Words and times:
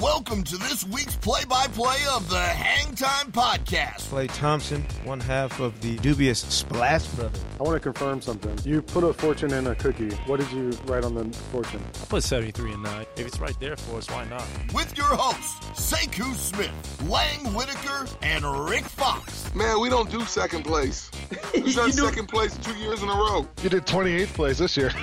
Welcome 0.00 0.44
to 0.44 0.56
this 0.56 0.82
week's 0.84 1.14
play 1.16 1.44
by 1.44 1.66
play 1.66 1.98
of 2.10 2.30
the 2.30 2.40
Hang 2.40 2.94
Time 2.94 3.30
Podcast. 3.32 4.08
Klay 4.08 4.30
Thompson, 4.32 4.82
one 5.04 5.20
half 5.20 5.60
of 5.60 5.78
the 5.82 5.98
dubious 5.98 6.38
Splash 6.40 7.06
Brothers. 7.08 7.44
I 7.58 7.62
want 7.64 7.74
to 7.76 7.80
confirm 7.80 8.22
something. 8.22 8.58
You 8.64 8.80
put 8.80 9.04
a 9.04 9.12
fortune 9.12 9.52
in 9.52 9.66
a 9.66 9.74
cookie. 9.74 10.08
What 10.24 10.40
did 10.40 10.50
you 10.52 10.70
write 10.86 11.04
on 11.04 11.14
the 11.14 11.24
fortune? 11.52 11.82
I 12.00 12.06
put 12.06 12.22
73 12.22 12.72
and 12.72 12.82
9. 12.82 13.06
If 13.18 13.26
it's 13.26 13.40
right 13.40 13.54
there 13.60 13.76
for 13.76 13.98
us, 13.98 14.08
why 14.10 14.24
not? 14.24 14.42
With 14.72 14.96
your 14.96 15.04
hosts, 15.06 15.92
Sekou 15.92 16.34
Smith, 16.34 17.02
Lang 17.06 17.52
Whitaker, 17.52 18.06
and 18.22 18.42
Rick 18.70 18.84
Fox. 18.84 19.54
Man, 19.54 19.80
we 19.80 19.90
don't 19.90 20.10
do 20.10 20.24
second 20.24 20.62
place. 20.64 21.10
We've 21.54 21.76
done 21.76 21.92
second 21.92 22.28
place 22.28 22.56
two 22.56 22.74
years 22.76 23.02
in 23.02 23.08
a 23.10 23.14
row. 23.14 23.46
You 23.62 23.68
did 23.68 23.84
28th 23.84 24.28
place 24.28 24.58
this 24.58 24.76
year. 24.78 24.92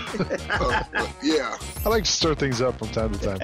Uh, 0.50 0.84
yeah. 1.22 1.56
I 1.86 1.90
like 1.90 2.04
to 2.06 2.12
stir 2.12 2.34
things 2.34 2.62
up 2.62 2.80
from 2.80 2.88
time 2.90 3.14
to 3.14 3.38
time. 3.38 3.40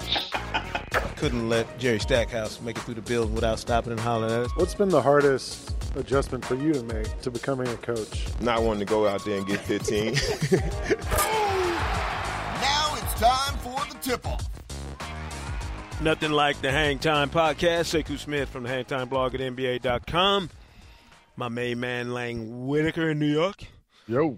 Couldn't 1.18 1.43
let 1.50 1.78
Jerry 1.80 2.00
Stackhouse 2.00 2.60
make 2.62 2.78
it 2.78 2.82
through 2.82 2.96
the 2.96 3.02
building 3.02 3.34
without 3.36 3.60
stopping 3.60 3.92
and 3.92 4.00
hollering 4.00 4.32
at 4.32 4.40
us. 4.46 4.52
What's 4.56 4.74
been 4.76 4.90
the 4.90 5.02
hardest 5.02 5.74
adjustment 5.96 6.44
for 6.46 6.56
you 6.56 6.74
to 6.74 6.84
make 6.84 7.22
to 7.22 7.32
becoming 7.32 7.68
a 7.68 7.78
coach? 7.78 8.28
Not 8.42 8.64
wanting 8.64 8.80
to 8.80 8.86
go 8.86 9.08
out 9.08 9.24
there 9.26 9.38
and 9.38 9.48
get 9.48 9.60
15. 9.60 10.16
Now 12.62 12.96
it's 12.96 13.14
time 13.20 13.58
for 13.60 13.80
the 13.92 13.98
tip 14.02 14.26
off. 14.26 14.50
Nothing 16.02 16.32
like 16.32 16.60
the 16.62 16.72
Hang 16.72 17.00
Time 17.00 17.30
Podcast. 17.30 18.04
Sekou 18.04 18.18
Smith 18.18 18.50
from 18.50 18.64
the 18.64 18.70
Hang 18.70 18.86
Time 18.86 19.08
blog 19.10 19.36
at 19.36 19.42
NBA.com. 19.42 20.50
My 21.36 21.50
main 21.50 21.80
man, 21.80 22.14
Lang 22.14 22.68
Whitaker 22.68 23.10
in 23.12 23.20
New 23.20 23.32
York. 23.32 23.64
Yo, 24.08 24.38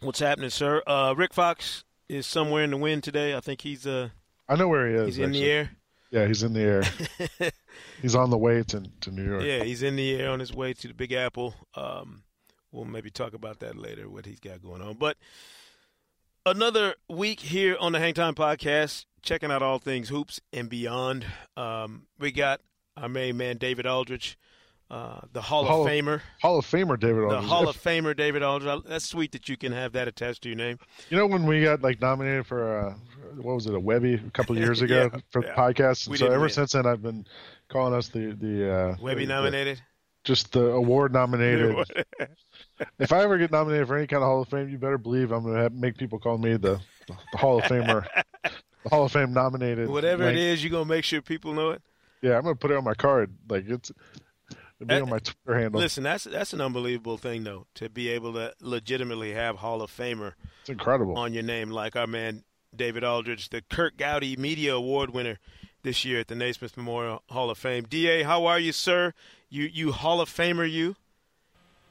What's 0.00 0.20
happening, 0.20 0.50
sir? 0.50 0.82
Uh, 0.86 1.14
Rick 1.16 1.32
Fox 1.32 1.84
is 2.08 2.26
somewhere 2.26 2.62
in 2.64 2.70
the 2.70 2.76
wind 2.76 3.02
today. 3.02 3.34
I 3.34 3.40
think 3.40 3.62
he's 3.62 3.86
uh 3.86 4.10
I 4.48 4.56
know 4.56 4.68
where 4.68 4.88
he 4.88 4.94
is. 4.94 5.16
he's 5.16 5.18
in 5.24 5.32
the 5.32 5.44
air. 5.44 5.70
Yeah, 6.10 6.26
he's 6.26 6.42
in 6.42 6.52
the 6.52 6.60
air. 6.60 6.82
he's 8.02 8.14
on 8.14 8.30
the 8.30 8.38
way 8.38 8.62
to, 8.62 8.82
to 9.00 9.10
New 9.10 9.24
York. 9.24 9.42
Yeah, 9.42 9.64
he's 9.64 9.82
in 9.82 9.96
the 9.96 10.14
air 10.20 10.30
on 10.30 10.40
his 10.40 10.54
way 10.54 10.72
to 10.72 10.88
the 10.88 10.94
Big 10.94 11.12
Apple. 11.12 11.54
Um, 11.74 12.22
we'll 12.70 12.84
maybe 12.84 13.10
talk 13.10 13.34
about 13.34 13.60
that 13.60 13.76
later, 13.76 14.08
what 14.08 14.26
he's 14.26 14.40
got 14.40 14.62
going 14.62 14.82
on. 14.82 14.94
But 14.94 15.16
another 16.44 16.94
week 17.08 17.40
here 17.40 17.76
on 17.80 17.92
the 17.92 17.98
Hang 17.98 18.14
Time 18.14 18.34
Podcast, 18.34 19.04
checking 19.22 19.50
out 19.50 19.62
all 19.62 19.78
things 19.78 20.08
hoops 20.08 20.40
and 20.52 20.68
beyond. 20.68 21.26
Um, 21.56 22.06
we 22.18 22.30
got 22.32 22.60
our 22.96 23.08
main 23.08 23.36
man, 23.36 23.56
David 23.58 23.86
Aldridge, 23.86 24.38
uh, 24.90 25.20
the 25.32 25.42
Hall, 25.42 25.64
Hall 25.64 25.80
of 25.82 25.86
of- 25.88 25.92
Famer. 25.92 26.20
Hall 26.40 26.58
of 26.58 26.64
Famer 26.66 26.98
David 26.98 27.24
Aldridge. 27.24 27.42
The 27.42 27.48
Hall 27.48 27.68
of 27.68 27.76
Famer, 27.76 28.16
David 28.16 28.42
Aldridge. 28.42 28.82
That's 28.86 29.04
sweet 29.04 29.32
that 29.32 29.48
you 29.48 29.56
can 29.56 29.72
have 29.72 29.92
that 29.92 30.06
attached 30.06 30.42
to 30.42 30.48
your 30.48 30.56
name. 30.56 30.78
You 31.10 31.16
know 31.16 31.26
when 31.26 31.44
we 31.44 31.62
got 31.62 31.82
like 31.82 32.00
nominated 32.00 32.46
for 32.46 32.78
uh, 32.90 32.94
what 33.36 33.54
was 33.54 33.66
it 33.66 33.74
a 33.74 33.80
Webby 33.80 34.14
a 34.14 34.30
couple 34.30 34.56
of 34.56 34.62
years 34.62 34.82
ago 34.82 35.10
Yeah, 35.12 35.20
for 35.30 35.42
the 35.42 35.48
podcast? 35.48 36.06
And 36.08 36.18
so 36.18 36.26
ever 36.26 36.40
win. 36.40 36.50
since 36.50 36.72
then, 36.72 36.86
I've 36.86 37.02
been 37.02 37.26
calling 37.68 37.94
us 37.94 38.08
the 38.08 38.32
the 38.32 38.72
uh, 38.72 38.96
Webby 39.00 39.24
the- 39.26 39.34
nominated. 39.34 39.80
just 40.24 40.52
the 40.52 40.66
award 40.70 41.12
nominated. 41.12 41.76
if 42.98 43.12
I 43.12 43.22
ever 43.22 43.38
get 43.38 43.50
nominated 43.52 43.86
for 43.88 43.96
any 43.96 44.06
kind 44.06 44.22
of 44.22 44.26
Hall 44.28 44.42
of 44.42 44.48
Fame, 44.48 44.68
you 44.68 44.78
better 44.78 44.98
believe 44.98 45.30
I'm 45.32 45.42
going 45.42 45.54
to 45.56 45.62
have, 45.62 45.72
make 45.72 45.96
people 45.96 46.18
call 46.18 46.38
me 46.38 46.56
the, 46.56 46.80
the 47.06 47.38
Hall 47.38 47.58
of 47.58 47.64
Famer, 47.64 48.06
the 48.82 48.88
Hall 48.88 49.04
of 49.04 49.12
Fame 49.12 49.32
nominated. 49.32 49.88
Whatever 49.88 50.24
it 50.28 50.36
is, 50.36 50.62
you're 50.64 50.70
going 50.70 50.84
to 50.84 50.88
make 50.88 51.04
sure 51.04 51.20
people 51.22 51.52
know 51.54 51.70
it. 51.70 51.82
Yeah, 52.22 52.36
I'm 52.36 52.42
going 52.42 52.54
to 52.54 52.58
put 52.58 52.70
it 52.70 52.76
on 52.76 52.84
my 52.84 52.94
card. 52.94 53.32
Like 53.48 53.68
it's 53.68 53.92
it'll 54.80 54.86
be 54.88 54.94
Uh, 54.94 55.02
on 55.02 55.10
my 55.10 55.18
Twitter 55.20 55.60
handle. 55.60 55.80
Listen, 55.80 56.02
that's 56.02 56.24
that's 56.24 56.52
an 56.52 56.60
unbelievable 56.60 57.18
thing, 57.18 57.44
though, 57.44 57.66
to 57.76 57.88
be 57.88 58.08
able 58.08 58.32
to 58.32 58.52
legitimately 58.60 59.32
have 59.32 59.56
Hall 59.56 59.80
of 59.82 59.90
Famer 59.96 60.32
It's 60.62 60.70
incredible. 60.70 61.16
on 61.18 61.32
your 61.34 61.42
name, 61.44 61.70
like 61.70 61.94
our 61.94 62.06
man 62.06 62.42
David 62.76 63.04
Aldridge, 63.04 63.48
the 63.48 63.62
Curt 63.62 63.96
Gowdy 63.96 64.36
Media 64.36 64.74
Award 64.74 65.10
winner 65.10 65.38
this 65.82 66.04
year 66.04 66.20
at 66.20 66.28
the 66.28 66.34
Naismith 66.34 66.76
Memorial 66.76 67.22
Hall 67.30 67.50
of 67.50 67.58
Fame. 67.58 67.84
Da, 67.88 68.22
how 68.24 68.46
are 68.46 68.58
you, 68.58 68.72
sir? 68.72 69.14
You 69.48 69.64
you 69.64 69.92
Hall 69.92 70.20
of 70.20 70.28
Famer, 70.28 70.70
you? 70.70 70.96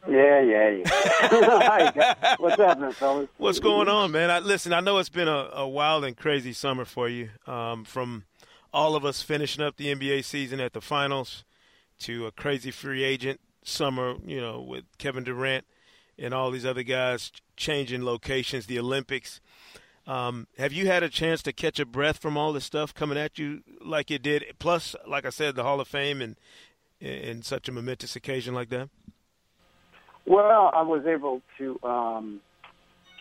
Yeah, 0.08 0.42
yeah, 0.42 0.70
yeah. 0.70 0.84
Hi. 0.88 2.36
What's 2.38 2.58
happening, 2.58 2.92
fellas? 2.92 3.30
What's 3.38 3.60
going 3.60 3.88
on, 3.88 4.12
man? 4.12 4.30
I, 4.30 4.40
listen, 4.40 4.72
I 4.72 4.80
know 4.80 5.00
it's 5.00 5.10
been 5.10 5.28
a, 5.28 5.50
a 5.54 5.68
wild 5.68 6.06
and 6.06 6.16
crazy 6.16 6.54
summer 6.54 6.86
for 6.86 7.10
you. 7.10 7.30
Um, 7.48 7.86
from 7.86 8.26
all 8.72 8.96
of 8.96 9.04
us 9.04 9.22
finishing 9.22 9.64
up 9.64 9.78
the 9.78 9.96
NBA 9.96 10.24
season 10.26 10.60
at 10.60 10.74
the 10.74 10.82
finals 10.82 11.44
to 12.00 12.28
a 12.28 12.32
crazy 12.32 12.72
free 12.72 13.04
agent 13.04 13.40
summer, 13.64 14.16
you 14.26 14.40
know, 14.40 14.62
with 14.62 14.84
Kevin 14.98 15.24
Durant 15.24 15.66
and 16.20 16.34
all 16.34 16.52
these 16.52 16.66
other 16.66 16.84
guys 16.84 17.32
changing 17.58 18.04
locations, 18.04 18.68
the 18.68 18.78
Olympics. 18.78 19.42
Um, 20.08 20.48
have 20.58 20.72
you 20.72 20.88
had 20.88 21.02
a 21.04 21.10
chance 21.10 21.42
to 21.44 21.54
catch 21.54 21.80
a 21.80 21.86
breath 21.86 22.20
from 22.20 22.38
all 22.38 22.54
this 22.54 22.64
stuff 22.66 22.94
coming 22.94 23.18
at 23.18 23.40
you 23.40 23.62
like 23.82 24.12
it 24.12 24.22
did? 24.22 24.44
Plus, 24.60 24.96
like 25.08 25.26
I 25.26 25.30
said, 25.30 25.56
the 25.56 25.64
Hall 25.64 25.80
of 25.80 25.88
Fame 25.88 26.22
and 26.22 26.36
and 27.02 27.44
such 27.44 27.68
a 27.68 27.72
momentous 27.72 28.16
occasion 28.16 28.54
like 28.54 28.70
that. 28.70 28.90
Well, 30.26 30.72
I 30.74 30.82
was 30.82 31.06
able 31.06 31.42
to 31.58 31.80
um, 31.84 32.40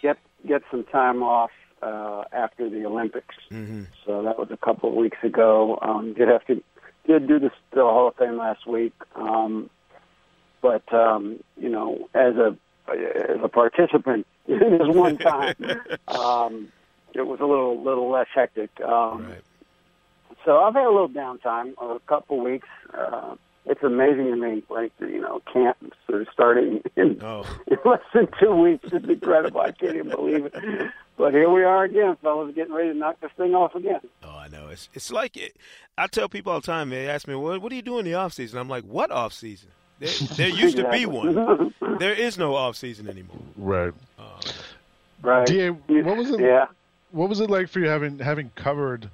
get 0.02 0.18
get 0.46 0.62
some 0.70 0.84
time 0.84 1.22
off 1.22 1.50
uh, 1.82 2.24
after 2.32 2.68
the 2.68 2.84
Olympics, 2.86 3.34
Mm-hmm. 3.50 3.84
so 4.06 4.22
that 4.22 4.38
was 4.38 4.48
a 4.50 4.56
couple 4.56 4.90
of 4.90 4.94
weeks 4.94 5.18
ago. 5.22 5.78
Um, 5.82 6.14
did 6.14 6.28
have 6.28 6.46
to 6.46 6.62
did 7.06 7.26
do 7.28 7.38
the, 7.38 7.50
the 7.72 7.80
Hall 7.82 8.08
of 8.08 8.16
Fame 8.16 8.36
last 8.38 8.66
week, 8.66 8.94
um, 9.16 9.68
but 10.62 10.90
um, 10.94 11.40
you 11.58 11.68
know, 11.68 12.08
as 12.14 12.36
a 12.36 12.56
as 12.90 13.38
a 13.42 13.48
participant 13.48 14.26
this 14.48 14.80
one 14.94 15.16
time, 15.32 15.54
um, 16.08 16.68
it 17.14 17.26
was 17.26 17.40
a 17.40 17.44
little 17.46 17.82
little 17.82 18.10
less 18.10 18.26
hectic. 18.34 18.70
Um, 18.80 19.26
Right. 19.26 19.42
So 20.44 20.58
I've 20.58 20.74
had 20.74 20.84
a 20.84 20.90
little 20.90 21.08
downtime, 21.08 21.72
a 21.80 21.98
couple 22.00 22.38
weeks. 22.44 22.68
Uh, 22.92 23.36
it's 23.64 23.82
amazing 23.82 24.26
to 24.26 24.36
me, 24.36 24.62
like 24.68 24.92
you 25.00 25.20
know, 25.22 25.40
camps 25.50 25.96
are 26.12 26.26
starting 26.34 26.82
in, 26.96 27.18
Oh. 27.22 27.44
in 27.66 27.78
less 27.86 28.00
than 28.12 28.28
two 28.38 28.54
weeks. 28.54 28.84
It's 28.92 29.06
incredible. 29.08 29.60
I 29.62 29.70
can't 29.72 29.96
even 29.96 30.10
believe 30.10 30.44
it. 30.44 30.90
But 31.16 31.32
here 31.32 31.48
we 31.48 31.62
are 31.64 31.84
again, 31.84 32.16
fellas, 32.20 32.54
getting 32.54 32.74
ready 32.74 32.92
to 32.92 32.98
knock 32.98 33.20
this 33.20 33.30
thing 33.38 33.54
off 33.54 33.74
again. 33.74 34.00
Oh, 34.22 34.36
I 34.36 34.48
know. 34.48 34.68
It's 34.68 34.90
it's 34.92 35.10
like 35.10 35.36
it, 35.38 35.56
I 35.96 36.08
tell 36.08 36.28
people 36.28 36.52
all 36.52 36.60
the 36.60 36.66
time. 36.66 36.90
They 36.90 37.08
ask 37.08 37.26
me, 37.26 37.34
"What 37.36 37.62
what 37.62 37.70
do 37.70 37.76
you 37.76 37.82
do 37.82 37.98
in 37.98 38.04
the 38.04 38.12
off 38.14 38.34
season?" 38.34 38.58
I'm 38.58 38.68
like, 38.68 38.84
"What 38.84 39.10
off 39.10 39.32
season? 39.32 39.70
There, 40.04 40.28
there 40.36 40.48
used 40.48 40.76
to 40.76 40.90
be 40.90 41.06
one. 41.06 41.74
There 41.98 42.12
is 42.12 42.36
no 42.36 42.56
off 42.56 42.76
season 42.76 43.08
anymore." 43.08 43.38
right. 43.56 43.92
Right? 45.22 45.46
Da, 45.46 45.70
what 45.70 46.16
was 46.16 46.30
it? 46.30 46.40
Yeah. 46.40 46.66
What 47.12 47.28
was 47.28 47.40
it 47.40 47.48
like 47.48 47.68
for 47.68 47.80
you 47.80 47.88
having 47.88 48.18
having 48.18 48.50
covered 48.56 49.08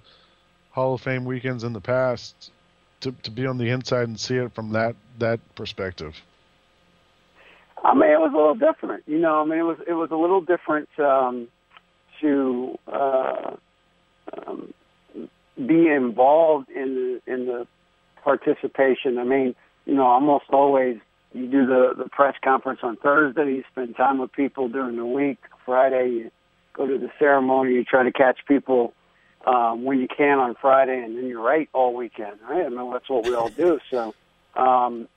Hall 0.70 0.94
of 0.94 1.00
Fame 1.00 1.24
weekends 1.24 1.62
in 1.62 1.72
the 1.72 1.80
past 1.80 2.50
to 3.00 3.12
to 3.12 3.30
be 3.30 3.46
on 3.46 3.58
the 3.58 3.68
inside 3.68 4.08
and 4.08 4.18
see 4.18 4.36
it 4.36 4.54
from 4.54 4.72
that 4.72 4.96
that 5.18 5.40
perspective? 5.54 6.16
I 7.84 7.94
mean, 7.94 8.10
it 8.10 8.20
was 8.20 8.32
a 8.32 8.36
little 8.36 8.54
different. 8.54 9.04
You 9.06 9.18
know, 9.18 9.40
I 9.40 9.44
mean, 9.44 9.58
it 9.58 9.62
was 9.62 9.78
it 9.86 9.92
was 9.92 10.10
a 10.10 10.16
little 10.16 10.40
different 10.40 10.88
um, 10.98 11.48
to 12.20 12.78
uh, 12.90 13.56
um, 14.46 14.74
be 15.56 15.88
involved 15.88 16.70
in 16.70 17.20
the 17.26 17.32
in 17.32 17.46
the 17.46 17.66
participation. 18.22 19.18
I 19.18 19.24
mean, 19.24 19.54
you 19.86 19.94
know, 19.94 20.06
almost 20.06 20.44
always 20.50 20.98
you 21.32 21.46
do 21.46 21.66
the 21.66 21.94
the 21.96 22.08
press 22.08 22.34
conference 22.42 22.80
on 22.82 22.96
Thursday. 22.96 23.54
You 23.54 23.64
spend 23.70 23.96
time 23.96 24.18
with 24.18 24.32
people 24.32 24.68
during 24.68 24.96
the 24.96 25.06
week. 25.06 25.38
Friday, 25.64 26.10
you 26.10 26.30
go 26.74 26.86
to 26.86 26.98
the 26.98 27.10
ceremony. 27.18 27.74
You 27.74 27.84
try 27.84 28.02
to 28.02 28.12
catch 28.12 28.38
people 28.46 28.92
um, 29.46 29.84
when 29.84 30.00
you 30.00 30.08
can 30.08 30.38
on 30.38 30.54
Friday, 30.60 30.98
and 30.98 31.16
then 31.16 31.26
you're 31.26 31.42
right 31.42 31.68
all 31.72 31.94
weekend. 31.94 32.38
Right? 32.48 32.64
I 32.64 32.68
mean, 32.68 32.90
that's 32.92 33.08
what 33.08 33.24
we 33.24 33.34
all 33.34 33.48
do. 33.48 33.78
So. 33.90 34.14
Um, 34.56 35.08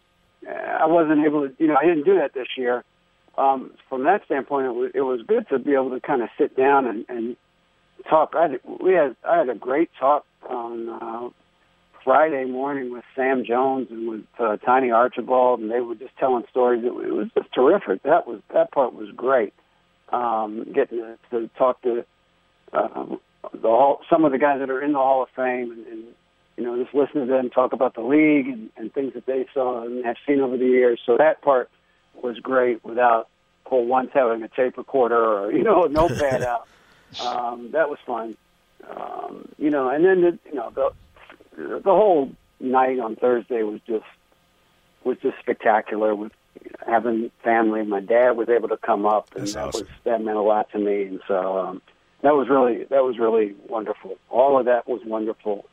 I 0.48 0.86
wasn't 0.88 1.26
able 1.26 1.48
to, 1.48 1.56
you 1.58 1.68
know, 1.68 1.76
I 1.76 1.86
didn't 1.86 2.04
do 2.04 2.16
that 2.16 2.34
this 2.34 2.48
year. 2.58 2.84
Um, 3.38 3.72
from 3.90 4.04
that 4.04 4.26
standpoint, 4.26 4.68
it 4.68 4.72
was, 4.72 4.92
it 4.94 5.02
was 5.02 5.22
good 5.26 5.48
to 5.50 5.60
be 5.60 5.74
able 5.74 5.92
to 5.92 6.00
kind 6.00 6.22
of 6.22 6.30
sit 6.38 6.56
down 6.56 6.86
and, 6.86 7.06
and 7.10 7.38
talk. 8.10 8.34
I 8.36 8.44
had, 8.44 8.60
we 8.80 8.94
had, 8.94 9.16
I 9.28 9.38
had 9.38 9.50
a 9.50 9.56
great 9.56 9.90
talk 10.00 10.26
on 10.48 10.90
uh, 10.90 11.30
Friday 12.04 12.46
morning 12.46 12.92
with 12.92 13.04
Sam 13.16 13.46
Jones 13.46 13.88
and 13.90 14.10
with 14.10 14.26
uh, 14.40 14.58
Tiny 14.58 14.92
Archibald, 14.92 15.60
and 15.60 15.72
they 15.72 15.80
were 15.80 15.96
just 15.96 16.16
telling 16.18 16.44
stories. 16.50 16.84
It, 16.84 16.88
it 16.88 17.14
was 17.14 17.28
just 17.36 17.54
terrific. 17.54 18.04
That 18.04 18.28
was 18.28 18.42
that 18.54 18.72
part 18.72 18.94
was 18.94 19.10
great. 19.16 19.54
Um, 20.10 20.66
getting 20.74 21.00
to, 21.00 21.18
to 21.32 21.50
talk 21.58 21.82
to 21.84 22.06
uh, 22.72 23.06
the 23.54 23.68
hall, 23.68 24.02
some 24.10 24.26
of 24.26 24.32
the 24.32 24.38
guys 24.38 24.60
that 24.60 24.70
are 24.70 24.82
in 24.82 24.92
the 24.92 25.00
Hall 25.00 25.24
of 25.24 25.30
Fame, 25.36 25.72
and, 25.72 25.88
and 25.88 26.04
you 26.58 26.64
know, 26.64 26.82
just 26.82 26.94
listening 26.94 27.28
to 27.28 27.34
them 27.34 27.50
talk 27.50 27.74
about 27.74 27.96
the 27.96 28.02
league 28.02 28.48
and, 28.48 28.70
and 28.78 28.94
things 28.94 29.14
that 29.14 29.26
they 29.26 29.46
saw 29.54 29.84
and 29.84 30.06
have 30.06 30.18
seen 30.28 30.40
over 30.40 30.58
the 30.58 30.66
years. 30.66 31.00
So 31.06 31.18
that 31.18 31.42
part 31.42 31.70
was 32.22 32.38
great 32.40 32.84
without 32.86 33.28
for 33.68 33.84
once 33.84 34.12
having 34.14 34.44
a 34.44 34.48
tape 34.50 34.78
recorder 34.78 35.16
or 35.16 35.52
you 35.58 35.64
know 35.64 35.86
a 35.86 35.90
notepad 35.90 36.44
out. 36.44 36.68
Um, 37.22 37.72
that 37.72 37.90
was 37.90 38.00
fun. 38.06 38.36
Um, 38.90 39.48
you 39.58 39.70
know, 39.70 39.90
and 39.90 40.04
then 40.04 40.22
the, 40.22 40.40
you 40.46 40.56
know 40.56 40.70
the 40.70 40.92
the 41.58 41.82
whole 41.86 42.32
night 42.60 43.00
on 43.00 43.16
Thursday 43.16 43.64
was 43.64 43.80
just 43.88 44.06
was 45.04 45.18
just 45.22 45.38
spectacular 45.40 46.16
with 46.16 46.32
having 46.86 47.30
family. 47.44 47.84
My 47.84 48.00
dad 48.00 48.32
was 48.38 48.50
able 48.50 48.70
to 48.70 48.78
come 48.78 49.06
up, 49.06 49.30
and 49.36 49.42
That's 49.44 49.54
that 49.54 49.68
awesome. 49.68 49.82
was 49.82 49.90
that 50.06 50.24
meant 50.24 50.38
a 50.38 50.42
lot 50.42 50.70
to 50.72 50.80
me. 50.80 51.04
And 51.04 51.20
so 51.28 51.58
um, 51.58 51.82
that 52.22 52.34
was 52.34 52.48
really 52.50 52.86
that 52.86 53.04
was 53.04 53.18
really 53.20 53.56
wonderful. 53.68 54.18
All 54.30 54.60
of 54.60 54.66
that 54.66 54.88
was 54.88 55.02
wonderful, 55.06 55.66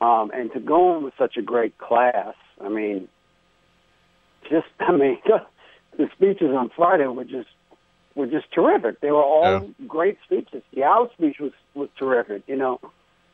um, 0.00 0.30
and 0.32 0.52
to 0.52 0.60
go 0.60 0.96
in 0.96 1.04
with 1.04 1.14
such 1.18 1.36
a 1.36 1.42
great 1.42 1.78
class. 1.78 2.34
I 2.60 2.68
mean, 2.68 3.08
just 4.48 4.66
I 4.80 4.92
mean, 4.92 5.18
the 5.98 6.08
speeches 6.14 6.50
on 6.50 6.70
Friday 6.76 7.06
were 7.06 7.24
just 7.24 7.48
were 8.14 8.26
just 8.26 8.50
terrific. 8.52 9.00
They 9.00 9.10
were 9.10 9.22
all 9.22 9.68
great 9.86 10.18
speeches. 10.24 10.62
The 10.72 10.84
Al 10.84 11.10
speech 11.12 11.36
was 11.40 11.52
was 11.74 11.88
terrific. 11.98 12.42
You 12.46 12.56
know. 12.56 12.80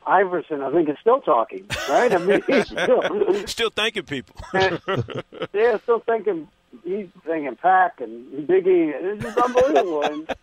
Iverson, 0.05 0.61
I 0.61 0.71
think, 0.71 0.89
is 0.89 0.97
still 1.01 1.21
talking, 1.21 1.65
right? 1.89 2.11
I 2.13 2.17
mean, 2.17 2.41
he's 2.47 2.67
still, 2.67 3.47
Still 3.47 3.69
thanking 3.69 4.03
people. 4.03 4.35
yeah, 5.53 5.77
still 5.83 5.99
thinking 6.05 6.47
he's 6.83 7.07
thinking 7.25 7.55
Pac 7.55 8.01
and 8.01 8.47
Biggie. 8.47 8.91
It's 8.95 9.23
just 9.23 9.37
unbelievable. 9.37 10.03
and, 10.03 10.35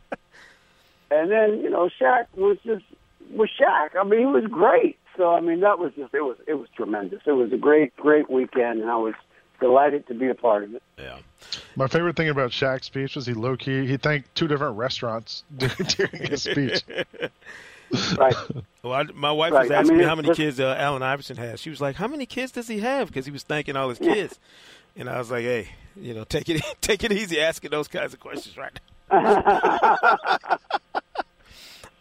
and 1.10 1.30
then 1.30 1.60
you 1.60 1.70
know, 1.70 1.88
Shaq 2.00 2.26
was 2.36 2.58
just 2.64 2.84
was 3.32 3.50
Shaq. 3.60 3.90
I 4.00 4.04
mean, 4.04 4.20
he 4.20 4.26
was 4.26 4.44
great. 4.46 4.98
So 5.16 5.34
I 5.34 5.40
mean, 5.40 5.60
that 5.60 5.78
was 5.78 5.92
just 5.94 6.14
it 6.14 6.22
was 6.22 6.36
it 6.46 6.54
was 6.54 6.68
tremendous. 6.76 7.20
It 7.26 7.32
was 7.32 7.52
a 7.52 7.56
great 7.56 7.94
great 7.96 8.30
weekend, 8.30 8.80
and 8.80 8.90
I 8.90 8.96
was 8.96 9.14
delighted 9.60 10.06
to 10.06 10.14
be 10.14 10.28
a 10.28 10.34
part 10.34 10.64
of 10.64 10.74
it. 10.74 10.82
yeah. 10.98 11.18
My 11.76 11.86
favorite 11.86 12.16
thing 12.16 12.28
about 12.28 12.50
Shaq's 12.50 12.86
speech 12.86 13.14
was 13.16 13.26
he 13.26 13.34
low 13.34 13.56
key 13.56 13.86
he 13.86 13.96
thanked 13.96 14.34
two 14.34 14.48
different 14.48 14.76
restaurants 14.76 15.44
during 15.56 16.30
his 16.30 16.42
speech. 16.44 16.82
Right. 18.18 18.34
Well, 18.82 18.94
I, 18.94 19.02
my 19.12 19.30
wife 19.30 19.52
Right. 19.52 19.64
was 19.64 19.70
I 19.70 19.74
asking 19.74 19.96
mean, 19.96 20.04
me 20.04 20.08
how 20.08 20.14
many 20.14 20.34
kids 20.34 20.58
uh, 20.58 20.74
Allen 20.78 21.02
Iverson 21.02 21.36
has. 21.36 21.60
She 21.60 21.68
was 21.68 21.82
like, 21.82 21.96
"How 21.96 22.08
many 22.08 22.24
kids 22.24 22.50
does 22.50 22.66
he 22.66 22.78
have?" 22.78 23.08
Because 23.08 23.26
he 23.26 23.30
was 23.30 23.42
thanking 23.42 23.76
all 23.76 23.90
his 23.90 23.98
kids. 23.98 24.38
And 24.96 25.06
I 25.10 25.18
was 25.18 25.30
like, 25.30 25.42
"Hey, 25.42 25.68
you 25.96 26.14
know, 26.14 26.24
take 26.24 26.48
it 26.48 26.62
take 26.80 27.04
it 27.04 27.12
easy 27.12 27.38
asking 27.42 27.72
those 27.72 27.88
kinds 27.88 28.14
of 28.14 28.20
questions 28.20 28.56
right 28.56 28.72
now." 29.12 30.58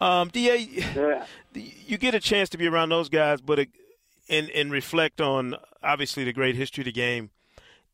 um, 0.00 0.28
Da, 0.28 0.56
Yeah. 0.56 1.26
you 1.54 1.98
get 1.98 2.14
a 2.14 2.20
chance 2.20 2.48
to 2.50 2.56
be 2.58 2.66
around 2.66 2.88
those 2.88 3.10
guys, 3.10 3.42
but 3.42 3.58
it, 3.58 3.68
and 4.30 4.48
and 4.50 4.72
reflect 4.72 5.20
on 5.20 5.56
obviously 5.82 6.24
the 6.24 6.32
great 6.32 6.56
history 6.56 6.80
of 6.82 6.86
the 6.86 6.92
game. 6.92 7.28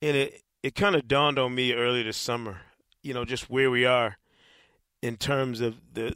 And 0.01 0.17
it 0.17 0.43
it 0.63 0.75
kind 0.77 0.95
of 0.95 1.09
dawned 1.09 1.39
on 1.41 1.55
me 1.57 1.73
earlier 1.73 2.05
this 2.05 2.17
summer, 2.17 2.59
you 3.03 3.15
know, 3.15 3.25
just 3.25 3.51
where 3.51 3.71
we 3.71 3.85
are 3.85 4.17
in 5.03 5.17
terms 5.17 5.61
of 5.61 5.77
the 5.95 6.15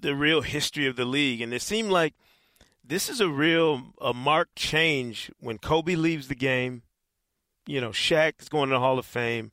the 0.00 0.14
real 0.14 0.42
history 0.42 0.86
of 0.86 0.96
the 0.96 1.04
league, 1.04 1.40
and 1.40 1.52
it 1.52 1.62
seemed 1.62 1.90
like 1.90 2.14
this 2.84 3.08
is 3.08 3.20
a 3.20 3.28
real 3.28 3.94
a 4.00 4.14
marked 4.14 4.56
change 4.56 5.30
when 5.40 5.58
Kobe 5.58 5.96
leaves 5.96 6.28
the 6.28 6.34
game. 6.34 6.82
You 7.66 7.80
know, 7.80 7.90
Shaq 7.90 8.40
is 8.40 8.48
going 8.48 8.68
to 8.68 8.74
the 8.74 8.80
Hall 8.80 8.98
of 8.98 9.06
Fame. 9.06 9.50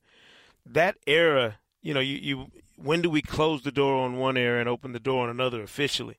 That 0.66 0.98
era, 1.08 1.58
you 1.82 1.94
know, 1.94 2.00
you, 2.00 2.18
you 2.18 2.52
when 2.78 3.02
do 3.02 3.10
we 3.10 3.22
close 3.22 3.64
the 3.64 3.72
door 3.72 3.96
on 3.96 4.18
one 4.18 4.38
era 4.38 4.60
and 4.60 4.70
open 4.70 4.92
the 4.92 5.00
door 5.00 5.24
on 5.24 5.30
another 5.30 5.62
officially? 5.64 6.18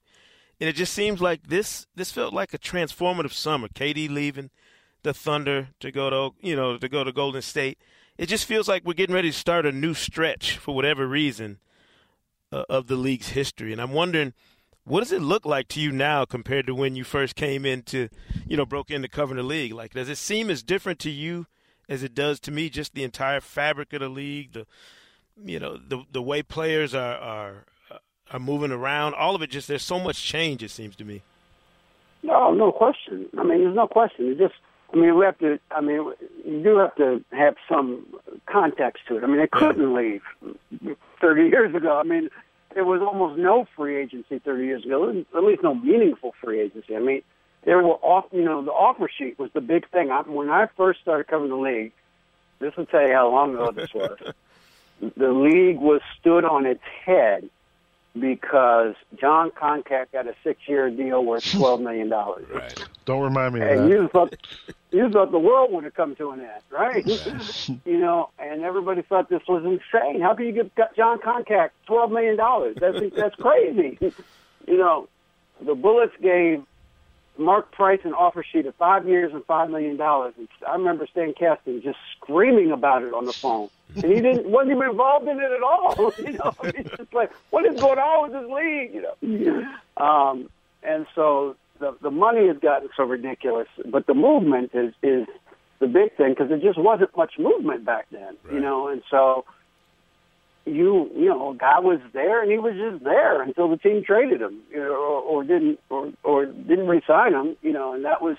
And 0.60 0.68
it 0.68 0.76
just 0.76 0.92
seems 0.92 1.20
like 1.20 1.48
this 1.48 1.86
this 1.94 2.10
felt 2.10 2.34
like 2.34 2.54
a 2.54 2.58
transformative 2.58 3.32
summer. 3.32 3.68
KD 3.68 4.10
leaving 4.10 4.50
the 5.02 5.14
Thunder 5.14 5.68
to 5.80 5.92
go 5.92 6.10
to 6.10 6.34
you 6.40 6.56
know 6.56 6.78
to 6.78 6.88
go 6.88 7.04
to 7.04 7.12
Golden 7.12 7.42
State. 7.42 7.78
It 8.16 8.26
just 8.26 8.44
feels 8.44 8.68
like 8.68 8.84
we're 8.84 8.94
getting 8.94 9.14
ready 9.14 9.30
to 9.30 9.36
start 9.36 9.66
a 9.66 9.72
new 9.72 9.94
stretch 9.94 10.56
for 10.56 10.74
whatever 10.74 11.06
reason 11.06 11.58
uh, 12.54 12.64
of 12.68 12.86
the 12.86 12.96
league's 12.96 13.30
history. 13.30 13.72
And 13.72 13.80
I'm 13.80 13.92
wondering, 13.92 14.32
what 14.84 15.00
does 15.00 15.12
it 15.12 15.22
look 15.22 15.44
like 15.44 15.68
to 15.68 15.80
you 15.80 15.90
now 15.90 16.24
compared 16.24 16.66
to 16.66 16.74
when 16.74 16.94
you 16.94 17.04
first 17.04 17.34
came 17.34 17.64
into, 17.64 18.08
you 18.46 18.56
know, 18.56 18.66
broke 18.66 18.90
into 18.90 19.08
covering 19.08 19.38
the 19.38 19.42
league? 19.42 19.72
Like, 19.72 19.92
does 19.94 20.08
it 20.08 20.18
seem 20.18 20.50
as 20.50 20.62
different 20.62 20.98
to 21.00 21.10
you 21.10 21.46
as 21.88 22.02
it 22.02 22.14
does 22.14 22.38
to 22.40 22.50
me? 22.50 22.68
Just 22.68 22.94
the 22.94 23.02
entire 23.02 23.40
fabric 23.40 23.92
of 23.92 24.00
the 24.00 24.08
league, 24.08 24.52
the, 24.52 24.66
you 25.42 25.58
know, 25.58 25.76
the 25.76 26.04
the 26.12 26.22
way 26.22 26.42
players 26.42 26.94
are 26.94 27.16
are 27.16 27.64
are 28.30 28.38
moving 28.38 28.70
around, 28.70 29.14
all 29.14 29.34
of 29.34 29.42
it. 29.42 29.50
Just 29.50 29.68
there's 29.68 29.82
so 29.82 29.98
much 29.98 30.22
change. 30.22 30.62
It 30.62 30.70
seems 30.70 30.94
to 30.96 31.04
me. 31.04 31.22
No, 32.22 32.52
no 32.54 32.70
question. 32.72 33.28
I 33.38 33.42
mean, 33.42 33.64
there's 33.64 33.76
no 33.76 33.86
question. 33.86 34.30
It 34.30 34.38
just, 34.38 34.54
I 34.92 34.96
mean, 34.96 35.18
we 35.18 35.24
have 35.24 35.38
to. 35.38 35.58
I 35.70 35.80
mean, 35.80 36.12
you 36.44 36.62
do 36.62 36.78
have 36.78 36.94
to 36.96 37.22
have 37.32 37.56
some 37.68 38.06
context 38.46 39.02
to 39.08 39.16
it. 39.16 39.24
I 39.24 39.26
mean, 39.26 39.38
they 39.38 39.48
couldn't 39.48 39.94
leave 39.94 40.22
30 41.20 41.42
years 41.42 41.74
ago. 41.74 41.98
I 41.98 42.02
mean, 42.02 42.30
there 42.74 42.84
was 42.84 43.00
almost 43.00 43.38
no 43.38 43.66
free 43.76 43.96
agency 43.96 44.38
30 44.38 44.64
years 44.64 44.84
ago. 44.84 45.24
At 45.36 45.44
least 45.44 45.62
no 45.62 45.74
meaningful 45.74 46.34
free 46.42 46.60
agency. 46.60 46.96
I 46.96 47.00
mean, 47.00 47.22
there 47.64 47.78
were 47.78 47.94
off. 47.94 48.26
You 48.32 48.44
know, 48.44 48.62
the 48.64 48.70
offer 48.72 49.08
sheet 49.16 49.38
was 49.38 49.50
the 49.52 49.60
big 49.60 49.88
thing. 49.90 50.10
I, 50.10 50.20
when 50.22 50.50
I 50.50 50.66
first 50.76 51.00
started 51.00 51.26
covering 51.28 51.50
the 51.50 51.56
league, 51.56 51.92
this 52.58 52.76
will 52.76 52.86
tell 52.86 53.06
you 53.06 53.12
how 53.14 53.30
long 53.30 53.54
ago 53.54 53.70
this 53.72 53.92
was. 53.94 54.18
the 55.16 55.30
league 55.32 55.78
was 55.78 56.00
stood 56.20 56.44
on 56.44 56.66
its 56.66 56.82
head 57.04 57.48
because 58.18 58.94
Jon 59.20 59.50
Koncak 59.50 60.12
got 60.12 60.26
a 60.28 60.34
six-year 60.44 60.90
deal 60.90 61.24
worth 61.24 61.50
twelve 61.50 61.80
million 61.80 62.08
dollars. 62.08 62.46
Right. 62.52 62.84
Don't 63.04 63.22
remind 63.22 63.54
me 63.54 63.60
of 63.60 63.68
And 63.68 63.80
that. 63.80 63.88
you 63.88 64.08
thought 64.08 64.34
you 64.94 65.10
thought 65.10 65.32
the 65.32 65.38
world 65.38 65.72
would 65.72 65.84
have 65.84 65.94
come 65.94 66.14
to 66.16 66.30
an 66.30 66.40
end, 66.40 66.62
right? 66.70 67.04
you 67.84 67.98
know, 67.98 68.30
and 68.38 68.62
everybody 68.62 69.02
thought 69.02 69.28
this 69.28 69.42
was 69.48 69.64
insane. 69.64 70.20
How 70.20 70.34
can 70.34 70.46
you 70.46 70.52
give 70.52 70.70
Jon 70.96 71.18
Koncak 71.18 71.70
twelve 71.86 72.12
million 72.12 72.36
dollars? 72.36 72.76
That's 72.80 72.98
that's 73.16 73.34
crazy. 73.36 73.98
you 74.68 74.76
know, 74.76 75.08
the 75.60 75.74
Bullets 75.74 76.14
gave 76.22 76.62
Mark 77.36 77.72
Price 77.72 78.00
an 78.04 78.14
offer 78.14 78.44
sheet 78.44 78.66
of 78.66 78.74
five 78.76 79.08
years 79.08 79.32
and 79.34 79.44
five 79.46 79.68
million 79.68 79.96
dollars. 79.96 80.34
And 80.38 80.48
I 80.66 80.74
remember 80.74 81.06
Stan 81.10 81.34
Kasten 81.34 81.82
just 81.82 81.98
screaming 82.16 82.70
about 82.70 83.02
it 83.02 83.12
on 83.12 83.24
the 83.24 83.32
phone, 83.32 83.70
and 83.96 84.04
he 84.04 84.20
didn't 84.20 84.46
wasn't 84.48 84.76
even 84.76 84.90
involved 84.90 85.26
in 85.26 85.40
it 85.40 85.50
at 85.50 85.62
all. 85.62 86.12
you 86.18 86.32
know, 86.34 86.54
it's 86.62 86.96
just 86.96 87.12
like 87.12 87.32
what 87.50 87.66
is 87.66 87.80
going 87.80 87.98
on 87.98 88.30
with 88.30 88.40
this 88.40 88.50
league? 88.50 89.04
You 89.20 89.66
know, 89.96 90.04
um, 90.04 90.48
and 90.84 91.06
so 91.16 91.56
the 91.84 91.96
the 92.02 92.10
money 92.10 92.46
has 92.48 92.56
gotten 92.58 92.88
so 92.96 93.04
ridiculous, 93.04 93.68
but 93.90 94.06
the 94.06 94.14
movement 94.14 94.70
is 94.72 94.94
is 95.02 95.26
the 95.80 95.86
big 95.86 96.16
thing 96.16 96.30
because 96.30 96.48
there 96.48 96.58
just 96.58 96.78
wasn't 96.78 97.14
much 97.16 97.32
movement 97.38 97.84
back 97.84 98.06
then. 98.10 98.36
You 98.50 98.60
know, 98.60 98.88
and 98.88 99.02
so 99.10 99.44
you 100.64 101.10
you 101.14 101.28
know 101.28 101.54
guy 101.58 101.78
was 101.78 102.00
there 102.14 102.42
and 102.42 102.50
he 102.50 102.58
was 102.58 102.74
just 102.74 103.04
there 103.04 103.42
until 103.42 103.68
the 103.68 103.76
team 103.76 104.02
traded 104.02 104.40
him 104.40 104.62
you 104.70 104.78
know, 104.78 104.94
or, 104.94 105.20
or 105.20 105.44
didn't 105.44 105.78
or 105.90 106.10
or 106.22 106.46
didn't 106.46 106.88
re-sign 106.88 107.34
him 107.34 107.54
you 107.60 107.70
know? 107.70 107.92
And 107.92 108.04
that 108.06 108.22
was 108.22 108.38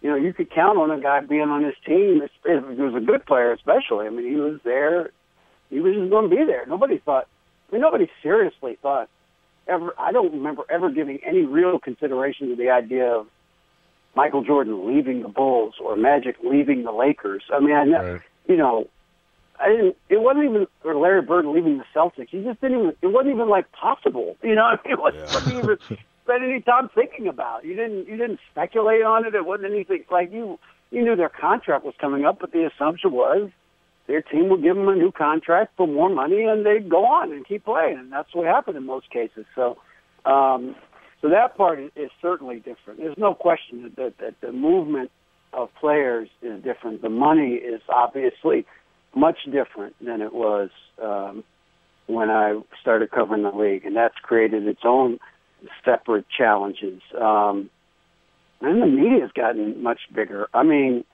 you 0.00 0.08
know 0.08 0.16
you 0.16 0.32
could 0.32 0.50
count 0.50 0.78
on 0.78 0.90
a 0.90 0.98
guy 0.98 1.20
being 1.20 1.50
on 1.50 1.62
his 1.62 1.74
team 1.84 2.22
if 2.22 2.30
he 2.44 2.82
was 2.82 2.94
a 2.94 3.04
good 3.04 3.26
player 3.26 3.52
especially. 3.52 4.06
I 4.06 4.10
mean 4.10 4.26
he 4.26 4.36
was 4.36 4.60
there 4.64 5.10
he 5.68 5.80
was 5.80 5.94
just 5.94 6.08
going 6.08 6.30
to 6.30 6.34
be 6.34 6.42
there. 6.46 6.64
Nobody 6.64 7.02
thought 7.04 7.28
I 7.68 7.74
mean 7.74 7.82
nobody 7.82 8.08
seriously 8.22 8.78
thought 8.80 9.10
ever 9.68 9.94
I 9.98 10.12
don't 10.12 10.32
remember 10.32 10.62
ever 10.70 10.90
giving 10.90 11.18
any 11.24 11.42
real 11.42 11.78
consideration 11.78 12.48
to 12.48 12.56
the 12.56 12.70
idea 12.70 13.06
of 13.06 13.26
Michael 14.14 14.42
Jordan 14.42 14.86
leaving 14.94 15.22
the 15.22 15.28
Bulls 15.28 15.74
or 15.82 15.96
Magic 15.96 16.36
leaving 16.42 16.84
the 16.84 16.92
Lakers 16.92 17.42
I 17.52 17.60
mean 17.60 17.74
I 17.74 17.84
ne- 17.84 17.98
Right. 18.12 18.20
you 18.48 18.56
know 18.56 18.88
I 19.60 19.70
didn't. 19.70 19.96
It 20.08 20.20
wasn't 20.20 20.44
even 20.44 20.66
or 20.84 20.94
Larry 20.94 21.20
Bird 21.22 21.44
leaving 21.44 21.78
the 21.78 21.84
Celtics. 21.92 22.32
You 22.32 22.44
just 22.44 22.60
didn't 22.60 22.78
even. 22.78 22.92
It 23.02 23.08
wasn't 23.08 23.34
even 23.34 23.48
like 23.48 23.70
possible. 23.72 24.36
You 24.40 24.54
know, 24.54 24.76
it 24.84 25.00
wasn't 25.00 25.28
something 25.30 25.52
you 25.52 25.58
even 25.64 25.78
spend 26.22 26.44
any 26.44 26.60
time 26.60 26.88
thinking 26.94 27.26
about. 27.26 27.64
You 27.64 27.74
didn't. 27.74 28.06
You 28.06 28.16
didn't 28.16 28.38
speculate 28.52 29.02
on 29.02 29.26
it. 29.26 29.34
It 29.34 29.44
wasn't 29.44 29.72
anything 29.72 30.04
like 30.12 30.30
you. 30.32 30.60
You 30.92 31.02
knew 31.02 31.16
their 31.16 31.28
contract 31.28 31.84
was 31.84 31.94
coming 32.00 32.24
up, 32.24 32.38
but 32.38 32.52
the 32.52 32.66
assumption 32.72 33.10
was 33.10 33.50
their 34.08 34.22
team 34.22 34.48
would 34.48 34.62
give 34.62 34.74
them 34.74 34.88
a 34.88 34.96
new 34.96 35.12
contract 35.12 35.74
for 35.76 35.86
more 35.86 36.08
money, 36.08 36.42
and 36.42 36.66
they'd 36.66 36.88
go 36.88 37.04
on 37.04 37.30
and 37.30 37.46
keep 37.46 37.64
playing. 37.64 37.98
And 37.98 38.10
that's 38.10 38.34
what 38.34 38.46
happened 38.46 38.76
in 38.76 38.86
most 38.86 39.10
cases. 39.10 39.44
So, 39.54 39.76
um, 40.24 40.74
so 41.20 41.28
that 41.28 41.56
part 41.56 41.78
is, 41.78 42.10
certainly 42.22 42.56
different. 42.56 43.00
There's 43.00 43.18
no 43.18 43.34
question 43.34 43.82
that, 43.82 43.96
that, 43.96 44.18
that 44.18 44.34
the 44.40 44.52
movement 44.52 45.10
of 45.52 45.68
players 45.78 46.28
is 46.42 46.62
different. 46.64 47.02
The 47.02 47.10
money 47.10 47.54
is 47.54 47.82
obviously 47.88 48.66
much 49.14 49.38
different 49.44 49.94
than 50.00 50.22
it 50.22 50.32
was 50.32 50.70
um, 51.02 51.44
when 52.06 52.30
I 52.30 52.58
started 52.80 53.10
covering 53.10 53.42
the 53.42 53.50
league, 53.50 53.84
and 53.84 53.94
that's 53.94 54.16
created 54.22 54.66
its 54.66 54.80
own 54.84 55.18
separate 55.84 56.24
challenges. 56.36 57.02
Um, 57.20 57.68
and 58.62 58.80
the 58.82 58.86
media's 58.86 59.30
gotten 59.34 59.82
much 59.82 60.00
bigger. 60.14 60.48
I 60.54 60.62
mean, 60.62 61.04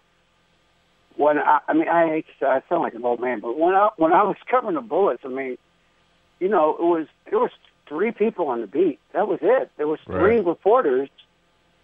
when 1.17 1.39
I, 1.39 1.61
I 1.69 1.73
mean, 1.75 1.89
I 1.89 2.09
hate 2.09 2.27
to 2.27 2.33
say 2.41 2.47
I 2.47 2.63
sound 2.69 2.83
like 2.83 2.95
an 2.95 3.05
old 3.05 3.21
man, 3.21 3.41
but 3.41 3.59
when 3.59 3.75
I 3.75 3.91
when 3.97 4.13
I 4.13 4.23
was 4.25 4.37
covering 4.51 4.75
the 4.75 4.81
Bullets, 4.81 5.23
I 5.25 5.29
mean, 5.29 5.57
you 6.41 6.49
know, 6.49 6.71
it 6.71 6.83
was 6.83 7.07
it 7.27 7.37
was 7.37 7.51
three 7.89 8.11
people 8.13 8.49
on 8.49 8.61
the 8.61 8.67
beat. 8.67 8.99
That 9.13 9.29
was 9.29 9.39
it. 9.43 9.71
There 9.77 9.87
was 9.87 10.01
three 10.05 10.37
Right. 10.37 10.45
reporters. 10.47 11.09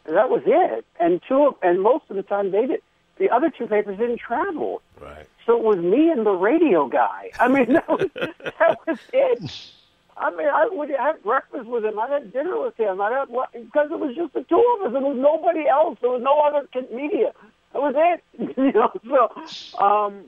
That 0.07 0.31
was 0.31 0.43
it. 0.47 0.85
And 0.99 1.21
two 1.29 1.47
of, 1.49 1.55
and 1.63 1.81
most 1.83 2.05
of 2.11 2.17
the 2.17 2.23
time 2.23 2.51
they 2.51 2.67
did. 2.67 2.83
The 3.19 3.29
other 3.29 3.51
two 3.51 3.67
papers 3.67 3.99
didn't 3.99 4.19
travel. 4.19 4.81
Right. 4.99 5.27
So 5.45 5.59
it 5.59 5.63
was 5.63 5.79
me 5.79 6.11
and 6.11 6.25
the 6.25 6.31
radio 6.33 6.89
guy. 6.89 7.31
I 7.39 7.49
mean, 7.49 7.73
that 7.75 7.87
was, 7.87 8.09
that 8.15 8.79
was 8.87 8.99
it. 9.13 9.73
I 10.17 10.31
mean, 10.31 10.49
I 10.49 10.69
would 10.73 10.89
have 10.91 11.23
breakfast 11.23 11.67
with 11.67 11.85
him. 11.85 11.99
I'd 11.99 12.11
have 12.11 12.33
dinner 12.33 12.59
with 12.61 12.79
him. 12.79 12.99
I'd 13.01 13.13
have 13.13 13.29
because 13.53 13.91
it 13.91 13.99
was 14.01 14.17
just 14.17 14.33
the 14.33 14.43
two 14.45 14.77
of 14.81 14.87
us. 14.87 14.93
There 14.93 15.03
was 15.03 15.19
nobody 15.19 15.69
else. 15.69 15.99
There 16.01 16.11
was 16.11 16.23
no 16.23 16.41
other 16.41 16.67
media. 16.95 17.33
That 17.73 17.83
was 17.83 17.95
it. 17.97 18.25
you 18.57 18.73
know. 18.73 18.93
So, 19.09 19.85
um, 19.85 20.25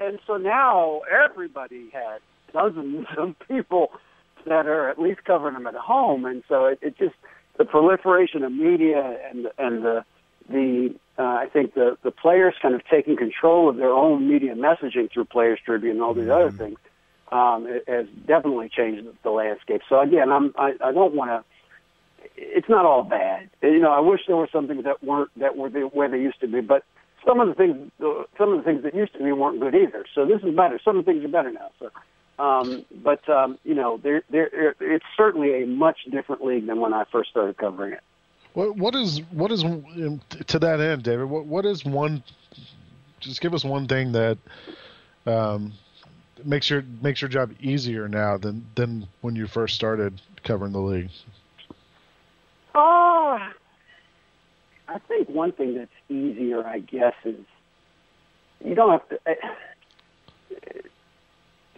and 0.00 0.18
so 0.26 0.36
now 0.36 1.02
everybody 1.10 1.90
had 1.92 2.20
dozens 2.52 3.06
of 3.16 3.34
people 3.48 3.92
that 4.46 4.66
are 4.66 4.88
at 4.88 4.98
least 4.98 5.24
covering 5.24 5.54
them 5.54 5.66
at 5.66 5.74
home, 5.74 6.24
and 6.24 6.42
so 6.48 6.66
it, 6.66 6.78
it 6.82 6.98
just 6.98 7.14
the 7.58 7.64
proliferation 7.64 8.42
of 8.42 8.52
media 8.52 9.18
and 9.30 9.48
and 9.58 9.84
the 9.84 10.04
the 10.48 10.94
uh, 11.18 11.22
I 11.22 11.46
think 11.52 11.74
the 11.74 11.96
the 12.02 12.10
players 12.10 12.54
kind 12.60 12.74
of 12.74 12.82
taking 12.86 13.16
control 13.16 13.68
of 13.68 13.76
their 13.76 13.92
own 13.92 14.28
media 14.28 14.54
messaging 14.54 15.12
through 15.12 15.26
Players 15.26 15.60
Tribune 15.64 15.96
and 15.96 16.02
all 16.02 16.14
these 16.14 16.28
other 16.28 16.50
things 16.50 16.78
um, 17.32 17.66
it 17.66 17.84
has 17.88 18.06
definitely 18.26 18.68
changed 18.68 19.08
the 19.22 19.30
landscape. 19.30 19.80
So 19.88 19.98
again, 20.00 20.30
I'm 20.30 20.54
I, 20.56 20.74
I 20.84 20.92
don't 20.92 21.14
want 21.14 21.30
to. 21.30 21.44
It's 22.36 22.68
not 22.68 22.84
all 22.84 23.02
bad. 23.02 23.50
You 23.62 23.80
know, 23.80 23.92
I 23.92 24.00
wish 24.00 24.20
there 24.26 24.36
were 24.36 24.48
some 24.52 24.68
things 24.68 24.84
that 24.84 25.02
weren't 25.02 25.30
that 25.38 25.56
were 25.56 25.70
the 25.70 25.86
way 25.86 26.08
they 26.08 26.18
used 26.20 26.40
to 26.40 26.48
be, 26.48 26.60
but 26.60 26.84
some 27.26 27.40
of 27.40 27.48
the 27.48 27.54
things 27.54 27.90
some 28.38 28.52
of 28.52 28.58
the 28.58 28.64
things 28.64 28.82
that 28.82 28.94
used 28.94 29.12
to 29.14 29.22
be 29.22 29.32
weren't 29.32 29.60
good 29.60 29.74
either. 29.74 30.04
So 30.14 30.26
this 30.26 30.42
is 30.42 30.54
better. 30.54 30.80
Some 30.84 30.98
of 30.98 31.04
the 31.04 31.12
things 31.12 31.24
are 31.24 31.28
better 31.28 31.52
now. 31.52 31.70
So. 31.78 31.90
Um, 32.38 32.84
but 33.04 33.28
um, 33.28 33.58
you 33.62 33.74
know, 33.74 34.00
there, 34.02 34.22
there, 34.30 34.74
it's 34.80 35.04
certainly 35.16 35.62
a 35.62 35.66
much 35.66 35.98
different 36.10 36.42
league 36.42 36.66
than 36.66 36.80
when 36.80 36.94
I 36.94 37.04
first 37.12 37.30
started 37.30 37.56
covering 37.58 37.92
it. 37.92 38.00
What 38.54 38.94
is 38.94 39.20
what 39.30 39.50
is 39.50 39.64
um, 39.64 40.20
to 40.46 40.58
that 40.58 40.80
end, 40.80 41.04
David? 41.04 41.24
What 41.24 41.46
what 41.46 41.64
is 41.64 41.84
one? 41.84 42.22
Just 43.20 43.40
give 43.40 43.54
us 43.54 43.64
one 43.64 43.86
thing 43.86 44.12
that 44.12 44.38
um, 45.26 45.72
makes 46.44 46.68
your 46.68 46.82
makes 47.00 47.22
your 47.22 47.28
job 47.28 47.52
easier 47.60 48.08
now 48.08 48.36
than 48.36 48.66
than 48.74 49.08
when 49.20 49.36
you 49.36 49.46
first 49.46 49.74
started 49.74 50.20
covering 50.42 50.72
the 50.72 50.80
league. 50.80 51.10
Oh, 52.74 53.38
I 54.88 54.98
think 55.08 55.28
one 55.28 55.52
thing 55.52 55.74
that's 55.74 55.90
easier, 56.08 56.66
I 56.66 56.78
guess, 56.80 57.14
is 57.24 57.44
you 58.64 58.74
don't 58.74 58.90
have 58.90 59.08
to. 59.08 59.18
Uh, 59.26 59.34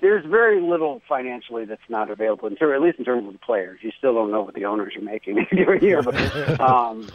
there's 0.00 0.26
very 0.26 0.60
little 0.60 1.00
financially 1.08 1.64
that's 1.64 1.80
not 1.88 2.10
available, 2.10 2.48
in 2.48 2.56
ter- 2.56 2.74
at 2.74 2.82
least 2.82 2.98
in 2.98 3.04
terms 3.04 3.26
of 3.26 3.32
the 3.32 3.38
players. 3.38 3.80
You 3.82 3.90
still 3.96 4.14
don't 4.14 4.30
know 4.30 4.42
what 4.42 4.54
the 4.54 4.66
owners 4.66 4.94
are 4.96 5.02
making 5.02 5.46
every 5.52 5.82
year, 5.82 6.02
but 6.02 6.14
um, 6.60 7.08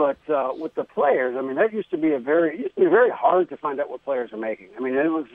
but 0.00 0.32
uh, 0.34 0.54
with 0.54 0.74
the 0.76 0.84
players, 0.84 1.36
I 1.38 1.42
mean, 1.42 1.56
that 1.56 1.74
used 1.74 1.90
to 1.90 1.98
be 1.98 2.12
a 2.14 2.18
very 2.18 2.54
it 2.54 2.60
used 2.60 2.74
to 2.76 2.80
be 2.80 2.86
very 2.86 3.10
hard 3.10 3.50
to 3.50 3.56
find 3.58 3.78
out 3.78 3.90
what 3.90 4.02
players 4.02 4.32
are 4.32 4.38
making. 4.38 4.68
I 4.74 4.80
mean, 4.80 4.94
it 4.94 5.08
was 5.08 5.26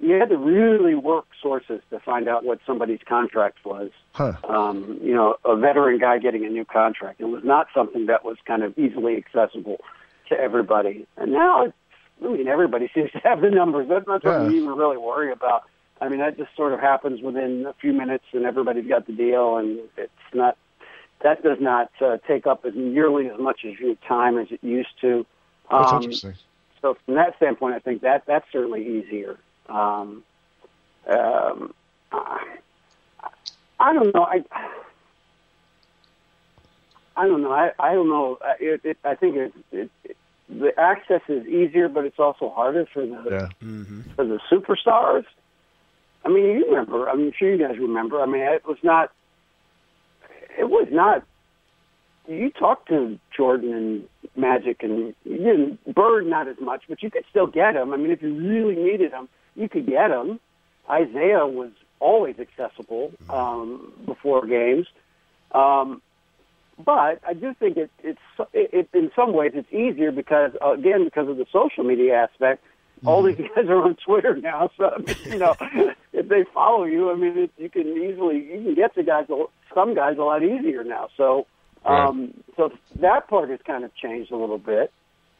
you 0.00 0.14
had 0.16 0.30
to 0.30 0.36
really 0.36 0.96
work 0.96 1.26
sources 1.40 1.80
to 1.90 2.00
find 2.00 2.26
out 2.28 2.44
what 2.44 2.58
somebody's 2.66 2.98
contract 3.08 3.58
was. 3.64 3.90
Huh. 4.14 4.32
Um, 4.48 4.98
you 5.00 5.14
know, 5.14 5.36
a 5.44 5.54
veteran 5.54 6.00
guy 6.00 6.18
getting 6.18 6.44
a 6.44 6.48
new 6.48 6.64
contract. 6.64 7.20
It 7.20 7.26
was 7.26 7.44
not 7.44 7.68
something 7.72 8.06
that 8.06 8.24
was 8.24 8.36
kind 8.48 8.64
of 8.64 8.76
easily 8.76 9.16
accessible 9.16 9.78
to 10.28 10.34
everybody. 10.34 11.06
And 11.16 11.30
now, 11.30 11.66
it's, 11.66 11.74
I 12.24 12.32
mean, 12.32 12.48
everybody 12.48 12.90
seems 12.94 13.12
to 13.12 13.18
have 13.20 13.40
the 13.42 13.50
numbers. 13.50 13.86
That's 13.88 14.08
not 14.08 14.24
something 14.24 14.46
Yeah. 14.46 14.50
you 14.50 14.64
even 14.64 14.76
really 14.76 14.96
worry 14.96 15.30
about. 15.30 15.62
I 16.00 16.08
mean, 16.08 16.18
that 16.18 16.36
just 16.36 16.50
sort 16.56 16.72
of 16.72 16.80
happens 16.80 17.22
within 17.22 17.64
a 17.68 17.74
few 17.74 17.92
minutes, 17.92 18.24
and 18.32 18.44
everybody's 18.44 18.88
got 18.88 19.06
the 19.06 19.12
deal, 19.12 19.56
and 19.58 19.78
it's 19.96 20.10
not. 20.34 20.56
That 21.22 21.42
does 21.42 21.58
not 21.60 21.90
uh, 22.00 22.16
take 22.26 22.46
up 22.46 22.64
as 22.64 22.74
nearly 22.74 23.28
as 23.28 23.38
much 23.38 23.64
of 23.64 23.78
your 23.78 23.94
time 24.08 24.38
as 24.38 24.50
it 24.50 24.62
used 24.64 24.98
to. 25.02 25.26
That's 25.70 25.92
Um, 25.92 25.96
interesting. 26.02 26.34
so 26.80 26.96
from 27.04 27.14
that 27.14 27.36
standpoint, 27.36 27.74
I 27.74 27.78
think 27.78 28.02
that 28.02 28.24
that's 28.26 28.50
certainly 28.50 28.86
easier. 28.86 29.36
Um, 29.68 30.24
um, 31.06 31.74
I, 32.12 32.46
I 33.78 33.92
don't 33.92 34.14
know. 34.14 34.24
I 34.24 34.42
I 37.16 37.26
don't 37.26 37.42
know. 37.42 37.52
I 37.52 37.72
I 37.78 37.92
don't 37.94 38.08
know. 38.08 38.38
I- 38.42 38.56
It, 38.60 38.80
it, 38.84 38.98
I 39.04 39.14
think 39.14 39.36
it, 39.36 39.52
it, 39.72 39.90
it 40.04 40.16
the 40.48 40.78
access 40.80 41.20
is 41.28 41.46
easier, 41.46 41.88
but 41.88 42.04
it's 42.04 42.18
also 42.18 42.48
harder 42.50 42.86
for 42.86 43.04
the 43.06 43.22
Yeah. 43.30 43.48
Mm-hmm. 43.62 44.00
for 44.16 44.24
the 44.24 44.40
superstars. 44.50 45.24
I 46.24 46.28
mean, 46.28 46.44
you 46.44 46.66
remember. 46.66 47.08
I'm 47.08 47.32
sure 47.32 47.50
you 47.54 47.58
guys 47.66 47.78
remember. 47.78 48.20
I 48.20 48.26
mean, 48.26 48.42
it 48.42 48.66
was 48.66 48.78
not. 48.82 49.12
It 50.58 50.68
was 50.68 50.88
not. 50.90 51.24
You 52.28 52.50
talked 52.50 52.88
to 52.88 53.18
Jordan 53.36 53.72
and 53.72 54.08
Magic 54.36 54.82
and 54.82 55.14
you 55.24 55.38
didn't 55.38 55.94
Bird 55.94 56.26
not 56.26 56.48
as 56.48 56.60
much, 56.60 56.84
but 56.88 57.02
you 57.02 57.10
could 57.10 57.24
still 57.28 57.46
get 57.46 57.74
him. 57.74 57.92
I 57.92 57.96
mean, 57.96 58.10
if 58.10 58.22
you 58.22 58.34
really 58.34 58.76
needed 58.76 59.12
him, 59.12 59.28
you 59.56 59.68
could 59.68 59.86
get 59.86 60.10
him. 60.10 60.38
Isiah 60.90 61.46
was 61.46 61.70
always 61.98 62.36
accessible 62.38 63.12
um, 63.28 63.92
before 64.06 64.46
games, 64.46 64.86
um, 65.52 66.00
but 66.84 67.20
I 67.26 67.34
do 67.34 67.54
think 67.54 67.76
it, 67.76 67.90
it's 68.02 68.18
it, 68.52 68.70
it, 68.72 68.88
in 68.94 69.10
some 69.14 69.32
ways 69.32 69.52
it's 69.54 69.72
easier 69.72 70.10
because 70.10 70.52
again 70.62 71.04
because 71.04 71.28
of 71.28 71.36
the 71.36 71.46
social 71.52 71.84
media 71.84 72.14
aspect. 72.14 72.64
All 73.06 73.22
these 73.22 73.36
guys 73.36 73.66
are 73.66 73.82
on 73.82 73.96
Twitter 73.96 74.36
now, 74.36 74.70
so 74.76 74.90
I 74.94 74.98
mean, 74.98 75.16
you 75.26 75.38
know 75.38 75.54
if 76.12 76.28
they 76.28 76.44
follow 76.52 76.84
you, 76.84 77.10
I 77.10 77.14
mean 77.16 77.38
it, 77.38 77.50
you 77.56 77.68
can 77.70 77.88
easily 77.88 78.36
you 78.52 78.62
can 78.64 78.74
get 78.74 78.94
to 78.94 79.02
guys 79.02 79.26
a- 79.30 79.46
some 79.74 79.94
guys 79.94 80.18
a 80.18 80.22
lot 80.22 80.42
easier 80.42 80.84
now. 80.84 81.08
So 81.16 81.46
um, 81.84 82.34
so 82.56 82.72
that 82.96 83.28
part 83.28 83.48
has 83.50 83.60
kind 83.66 83.84
of 83.84 83.94
changed 83.94 84.30
a 84.32 84.36
little 84.36 84.58
bit, 84.58 84.92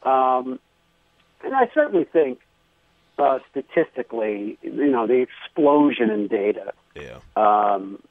um, 0.03 0.59
and 1.43 1.53
I 1.55 1.69
certainly 1.73 2.05
think 2.05 2.39
uh, 3.19 3.39
statistically, 3.51 4.57
you 4.63 4.87
know, 4.89 5.05
the 5.05 5.21
explosion 5.27 6.09
in 6.09 6.27
data 6.27 6.73
Yeah. 6.95 7.19
um, 7.35 8.01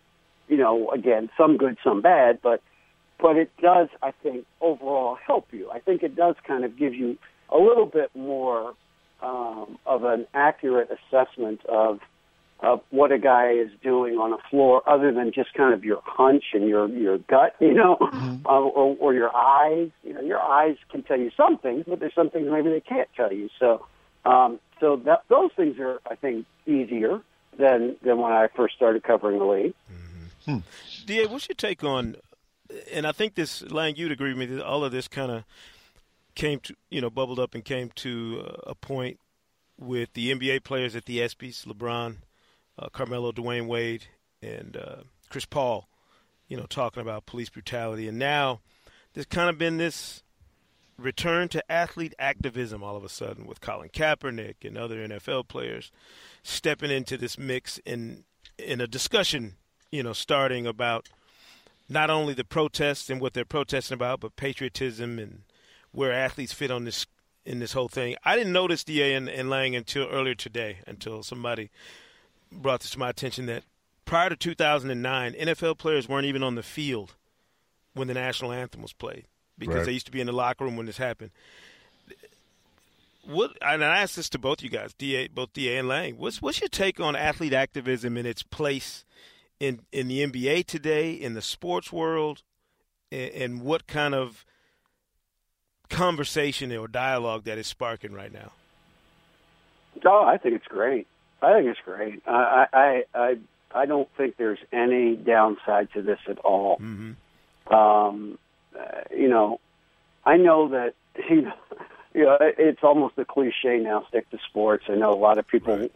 you 0.48 0.56
know, 0.56 0.90
again, 0.90 1.28
some 1.36 1.56
good, 1.56 1.76
some 1.82 2.00
bad, 2.02 2.38
but 2.42 2.62
but 3.18 3.36
it 3.36 3.50
does, 3.60 3.88
I 4.02 4.12
think, 4.22 4.46
overall 4.60 5.16
help 5.26 5.48
you. 5.52 5.70
I 5.70 5.78
think 5.80 6.02
it 6.02 6.14
does 6.16 6.36
kind 6.46 6.64
of 6.64 6.76
give 6.78 6.94
you 6.94 7.18
a 7.50 7.58
little 7.58 7.84
bit 7.86 8.10
more 8.14 8.74
um, 9.22 9.78
of 9.86 10.04
an 10.04 10.26
accurate 10.34 10.90
assessment 10.90 11.64
of 11.66 12.00
of 12.62 12.82
what 12.90 13.10
a 13.10 13.18
guy 13.18 13.52
is 13.52 13.70
doing 13.82 14.18
on 14.18 14.34
a 14.34 14.38
floor, 14.50 14.82
other 14.86 15.12
than 15.12 15.32
just 15.32 15.54
kind 15.54 15.72
of 15.72 15.82
your 15.82 16.02
hunch 16.04 16.44
and 16.52 16.68
your 16.68 16.88
your 16.88 17.18
gut, 17.18 17.54
you 17.60 17.72
know, 17.74 17.96
uh, 18.44 18.48
or, 18.48 18.96
or 19.00 19.14
your 19.14 19.34
eyes. 19.34 19.90
You 20.04 20.14
know, 20.14 20.20
your 20.20 20.40
eyes 20.40 20.76
can 20.90 21.02
tell 21.02 21.18
you 21.18 21.30
some 21.36 21.56
things, 21.58 21.84
but 21.88 22.00
there's 22.00 22.14
some 22.14 22.30
things 22.30 22.48
maybe 22.50 22.68
they 22.68 22.80
can't 22.80 23.08
tell 23.16 23.32
you. 23.32 23.48
So, 23.58 23.86
um, 24.24 24.60
so 24.78 24.96
that 25.06 25.22
those 25.28 25.50
things 25.56 25.78
are, 25.78 26.00
I 26.10 26.16
think, 26.16 26.46
easier 26.66 27.22
than 27.58 27.96
than 28.02 28.18
when 28.18 28.32
I 28.32 28.48
first 28.54 28.74
started 28.74 29.02
covering 29.04 29.38
the 29.38 29.44
league. 29.46 29.74
mhm 29.90 30.62
mhm 30.62 31.06
Da, 31.06 31.26
what's 31.28 31.48
your 31.48 31.56
take 31.56 31.82
on? 31.82 32.16
And 32.92 33.06
I 33.06 33.12
think 33.12 33.34
this, 33.34 33.62
Lang, 33.62 33.96
you'd 33.96 34.12
agree 34.12 34.32
with 34.32 34.38
me 34.38 34.56
that 34.56 34.64
all 34.64 34.84
of 34.84 34.92
this 34.92 35.08
kind 35.08 35.32
of 35.32 35.44
came 36.34 36.60
to, 36.60 36.74
you 36.90 37.00
know, 37.00 37.10
bubbled 37.10 37.38
up 37.38 37.54
and 37.54 37.64
came 37.64 37.90
to 37.96 38.44
uh, 38.46 38.70
a 38.70 38.74
point 38.74 39.18
with 39.78 40.12
the 40.12 40.32
NBA 40.32 40.64
players 40.64 40.94
at 40.94 41.06
the 41.06 41.18
ESPYS, 41.18 41.66
LeBron, 41.66 42.16
uh, 42.78 42.88
Carmelo, 42.90 43.32
Dwyane 43.32 43.66
Wade, 43.66 44.04
and 44.42 44.76
uh, 44.76 45.02
Chris 45.28 45.46
Paul, 45.46 45.88
you 46.48 46.56
know, 46.56 46.66
talking 46.66 47.00
about 47.00 47.26
police 47.26 47.48
brutality. 47.48 48.08
And 48.08 48.18
now 48.18 48.60
there's 49.14 49.26
kind 49.26 49.48
of 49.48 49.58
been 49.58 49.78
this 49.78 50.22
return 50.98 51.48
to 51.48 51.72
athlete 51.72 52.14
activism 52.18 52.82
all 52.82 52.96
of 52.96 53.04
a 53.04 53.08
sudden 53.08 53.46
with 53.46 53.60
Colin 53.60 53.88
Kaepernick 53.88 54.56
and 54.64 54.76
other 54.76 54.96
NFL 54.96 55.48
players 55.48 55.90
stepping 56.42 56.90
into 56.90 57.16
this 57.16 57.38
mix 57.38 57.78
in 57.78 58.24
in 58.58 58.80
a 58.80 58.86
discussion, 58.86 59.56
you 59.90 60.02
know, 60.02 60.12
starting 60.12 60.66
about 60.66 61.08
not 61.88 62.10
only 62.10 62.34
the 62.34 62.44
protests 62.44 63.08
and 63.08 63.20
what 63.20 63.32
they're 63.32 63.44
protesting 63.44 63.94
about, 63.94 64.20
but 64.20 64.36
patriotism 64.36 65.18
and 65.18 65.42
where 65.92 66.12
athletes 66.12 66.52
fit 66.52 66.70
on 66.70 66.84
this 66.84 67.06
in 67.44 67.58
this 67.58 67.72
whole 67.72 67.88
thing. 67.88 68.16
I 68.24 68.36
didn't 68.36 68.52
notice 68.52 68.84
DA 68.84 69.14
and, 69.14 69.28
and 69.28 69.48
Lang 69.48 69.74
until 69.74 70.06
earlier 70.08 70.34
today, 70.34 70.78
until 70.86 71.22
somebody 71.22 71.70
brought 72.52 72.80
this 72.80 72.90
to 72.90 72.98
my 72.98 73.08
attention 73.08 73.46
that 73.46 73.64
prior 74.04 74.28
to 74.28 74.36
2009, 74.36 75.32
NFL 75.34 75.78
players 75.78 76.08
weren't 76.08 76.26
even 76.26 76.42
on 76.42 76.54
the 76.54 76.62
field 76.62 77.14
when 77.94 78.08
the 78.08 78.14
national 78.14 78.52
anthem 78.52 78.82
was 78.82 78.92
played 78.92 79.24
because 79.58 79.76
Right. 79.76 79.86
they 79.86 79.92
used 79.92 80.06
to 80.06 80.12
be 80.12 80.20
in 80.20 80.26
the 80.26 80.32
locker 80.32 80.64
room 80.64 80.76
when 80.76 80.86
this 80.86 80.98
happened. 80.98 81.30
What 83.24 83.52
and 83.60 83.84
I 83.84 83.98
asked 83.98 84.16
this 84.16 84.30
to 84.30 84.38
both 84.38 84.62
you 84.62 84.70
guys, 84.70 84.94
Da, 84.94 85.28
both 85.28 85.52
Da 85.52 85.76
and 85.76 85.88
Lang. 85.88 86.16
What's 86.16 86.40
what's 86.40 86.60
your 86.60 86.68
take 86.68 86.98
on 87.00 87.14
athlete 87.14 87.52
activism 87.52 88.16
and 88.16 88.26
its 88.26 88.42
place 88.42 89.04
in 89.60 89.80
in 89.92 90.08
the 90.08 90.26
NBA 90.26 90.64
today, 90.66 91.12
in 91.12 91.34
the 91.34 91.42
sports 91.42 91.92
world, 91.92 92.42
and, 93.12 93.30
and 93.30 93.62
what 93.62 93.86
kind 93.86 94.14
of 94.14 94.44
conversation 95.90 96.74
or 96.74 96.88
dialogue 96.88 97.44
that 97.44 97.58
is 97.58 97.66
sparking 97.66 98.12
right 98.12 98.32
now? 98.32 98.52
Oh, 100.04 100.24
I 100.24 100.38
think 100.38 100.54
it's 100.54 100.66
great. 100.66 101.06
I 101.42 101.52
think 101.54 101.66
it's 101.66 101.80
great. 101.84 102.22
I, 102.26 102.66
I, 102.72 103.04
I, 103.14 103.38
I 103.74 103.86
don't 103.86 104.08
think 104.16 104.36
there's 104.36 104.58
any 104.72 105.16
downside 105.16 105.92
to 105.94 106.02
this 106.02 106.18
at 106.28 106.38
all. 106.38 106.76
Mm-hmm. 106.78 107.74
Um, 107.74 108.38
uh, 108.78 108.82
you 109.14 109.28
know, 109.28 109.60
I 110.24 110.36
know 110.36 110.68
that 110.68 110.94
you 111.30 111.42
know, 111.42 111.52
you 112.14 112.24
know, 112.24 112.38
it's 112.40 112.82
almost 112.82 113.18
a 113.18 113.24
cliche 113.24 113.78
now. 113.78 114.04
Stick 114.08 114.28
to 114.30 114.38
sports. 114.48 114.84
I 114.88 114.94
know 114.94 115.12
a 115.12 115.16
lot 115.16 115.38
of 115.38 115.46
people 115.46 115.76
Right. 115.76 115.92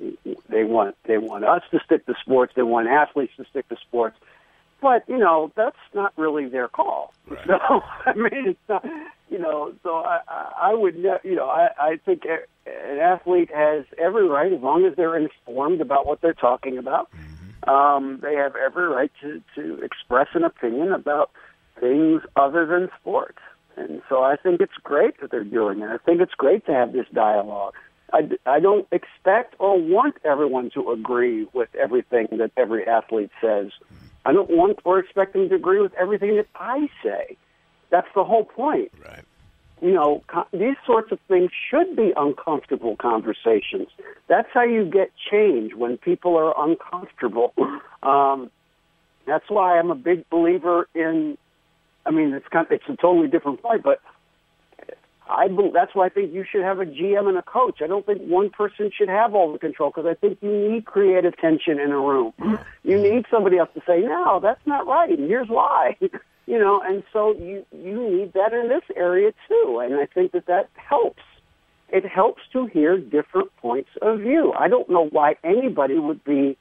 they 0.48 0.64
want 0.64 0.96
they 1.04 1.18
want 1.18 1.44
us 1.44 1.62
to 1.72 1.80
stick 1.84 2.06
to 2.06 2.14
sports. 2.20 2.52
They 2.54 2.62
want 2.62 2.88
athletes 2.88 3.32
to 3.36 3.44
stick 3.50 3.68
to 3.68 3.76
sports. 3.76 4.16
But 4.84 5.08
you 5.08 5.16
know 5.16 5.50
that's 5.56 5.78
not 5.94 6.12
really 6.18 6.46
their 6.46 6.68
call. 6.68 7.14
Right. 7.26 7.40
So 7.46 7.80
I 8.04 8.12
mean, 8.14 8.48
it's 8.48 8.68
not. 8.68 8.84
You 9.30 9.38
know, 9.38 9.72
so 9.82 9.96
I, 9.96 10.20
I 10.60 10.74
would 10.74 10.96
ne- 10.96 11.24
you 11.24 11.34
know 11.34 11.48
I 11.48 11.68
I 11.78 11.96
think 12.04 12.26
an 12.26 12.98
athlete 12.98 13.50
has 13.54 13.86
every 13.96 14.28
right 14.28 14.52
as 14.52 14.60
long 14.60 14.84
as 14.84 14.94
they're 14.94 15.16
informed 15.16 15.80
about 15.80 16.06
what 16.06 16.20
they're 16.20 16.34
talking 16.34 16.76
about. 16.76 17.08
Um, 17.66 18.20
they 18.22 18.34
have 18.34 18.56
every 18.56 18.86
right 18.86 19.10
to 19.22 19.42
to 19.54 19.80
express 19.82 20.28
an 20.34 20.44
opinion 20.44 20.92
about 20.92 21.30
things 21.80 22.20
other 22.36 22.66
than 22.66 22.90
sports. 23.00 23.38
And 23.78 24.02
so 24.10 24.22
I 24.22 24.36
think 24.36 24.60
it's 24.60 24.76
great 24.82 25.18
that 25.22 25.30
they're 25.30 25.44
doing 25.44 25.80
it. 25.80 25.88
I 25.88 25.96
think 25.96 26.20
it's 26.20 26.34
great 26.34 26.66
to 26.66 26.72
have 26.72 26.92
this 26.92 27.06
dialogue. 27.12 27.72
I, 28.12 28.28
I 28.46 28.60
don't 28.60 28.86
expect 28.92 29.54
or 29.58 29.80
want 29.80 30.16
everyone 30.24 30.70
to 30.74 30.90
agree 30.90 31.46
with 31.54 31.74
everything 31.74 32.28
that 32.32 32.52
every 32.56 32.86
athlete 32.86 33.30
says. 33.40 33.72
I 34.24 34.32
don't 34.32 34.50
want 34.50 34.78
or 34.84 34.98
expect 34.98 35.32
them 35.34 35.48
to 35.48 35.54
agree 35.54 35.80
with 35.80 35.92
everything 35.94 36.36
that 36.36 36.46
I 36.54 36.88
say. 37.02 37.36
That's 37.90 38.08
the 38.14 38.24
whole 38.24 38.44
point. 38.44 38.90
Right. 39.02 39.24
You 39.82 39.92
know, 39.92 40.22
co- 40.28 40.46
these 40.52 40.76
sorts 40.86 41.12
of 41.12 41.18
things 41.28 41.50
should 41.70 41.94
be 41.96 42.12
uncomfortable 42.16 42.96
conversations. 42.96 43.88
That's 44.28 44.48
how 44.52 44.62
you 44.62 44.84
get 44.84 45.10
change 45.30 45.74
when 45.74 45.98
people 45.98 46.36
are 46.36 46.54
uncomfortable. 46.56 47.54
Um, 48.04 48.50
that's 49.26 49.48
why 49.48 49.78
I'm 49.78 49.90
a 49.90 49.94
big 49.94 50.28
believer 50.28 50.86
in 50.94 51.38
I 52.06 52.10
mean, 52.10 52.32
it's 52.34 52.46
kind 52.48 52.66
of, 52.66 52.72
it's 52.72 52.84
a 52.88 52.96
totally 52.96 53.28
different 53.28 53.62
point, 53.62 53.82
but 53.82 54.00
I 55.28 55.48
bel 55.48 55.70
that's 55.72 55.94
why 55.94 56.06
I 56.06 56.08
think 56.10 56.32
you 56.32 56.44
should 56.50 56.62
have 56.62 56.80
a 56.80 56.84
GM 56.84 57.28
and 57.28 57.38
a 57.38 57.42
coach. 57.42 57.80
I 57.82 57.86
don't 57.86 58.04
think 58.04 58.22
one 58.22 58.50
person 58.50 58.90
should 58.96 59.08
have 59.08 59.34
all 59.34 59.52
the 59.52 59.58
control 59.58 59.90
because 59.90 60.06
I 60.06 60.14
think 60.14 60.38
you 60.42 60.50
need 60.50 60.84
creative 60.84 61.36
tension 61.38 61.78
in 61.78 61.92
a 61.92 61.98
room. 61.98 62.32
Mm-hmm. 62.40 62.62
You 62.88 63.00
need 63.00 63.24
somebody 63.30 63.58
else 63.58 63.70
to 63.74 63.82
say, 63.86 64.00
"No, 64.00 64.40
that's 64.40 64.66
not 64.66 64.86
right," 64.86 65.10
and 65.10 65.28
here's 65.28 65.48
why. 65.48 65.96
you 66.46 66.58
know, 66.58 66.82
and 66.84 67.02
so 67.12 67.32
you 67.32 67.64
you 67.72 68.10
need 68.10 68.32
that 68.34 68.52
in 68.52 68.68
this 68.68 68.84
area 68.96 69.32
too, 69.48 69.80
and 69.82 69.94
I 69.94 70.06
think 70.06 70.32
that 70.32 70.46
that 70.46 70.68
helps. 70.74 71.22
It 71.90 72.06
helps 72.06 72.42
to 72.52 72.66
hear 72.66 72.98
different 72.98 73.54
points 73.58 73.90
of 74.02 74.20
view. 74.20 74.52
I 74.58 74.68
don't 74.68 74.88
know 74.90 75.06
why 75.06 75.36
anybody 75.44 75.98
would 75.98 76.24
be 76.24 76.56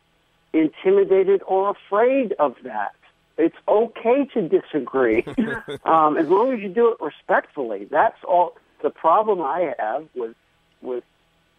intimidated 0.54 1.42
or 1.48 1.72
afraid 1.72 2.34
of 2.40 2.56
that. 2.64 2.94
It's 3.38 3.56
okay 3.68 4.26
to 4.34 4.48
disagree, 4.48 5.26
um, 5.86 6.18
as 6.18 6.28
long 6.28 6.54
as 6.54 6.60
you 6.60 6.70
do 6.70 6.92
it 6.92 6.98
respectfully. 7.04 7.88
That's 7.90 8.18
all. 8.28 8.56
The 8.84 8.90
problem 8.90 9.42
I 9.42 9.74
have 9.80 10.06
with 10.16 10.36
with 10.82 11.04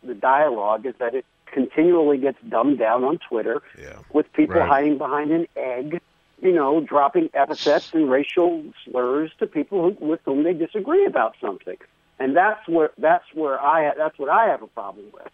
the 0.07 0.15
dialogue 0.15 0.85
is 0.87 0.95
that 1.01 1.15
it 1.15 1.25
continually 1.53 2.19
gets 2.19 2.39
dumbed 2.49 2.79
down 2.79 3.03
on 3.05 3.19
Twitter 3.29 3.63
Yeah. 3.79 4.01
with 4.13 4.31
people 4.35 4.57
Right. 4.61 4.69
hiding 4.69 4.99
behind 4.99 5.31
an 5.31 5.47
egg, 5.57 6.01
you 6.43 6.53
know, 6.53 6.81
dropping 6.81 7.31
epithets 7.33 7.93
and 7.95 8.11
racial 8.11 8.65
slurs 8.85 9.33
to 9.39 9.47
people 9.47 9.83
who, 9.99 10.07
with 10.07 10.21
whom 10.25 10.43
they 10.43 10.53
disagree 10.53 11.07
about 11.07 11.35
something, 11.41 11.77
and 12.19 12.37
that's 12.37 12.69
where 12.69 12.91
that's 12.99 13.25
where 13.35 13.61
I 13.61 13.95
that's 13.97 14.19
what 14.19 14.29
I 14.29 14.47
have 14.49 14.63
a 14.63 14.67
problem 14.69 15.07
with. 15.13 15.29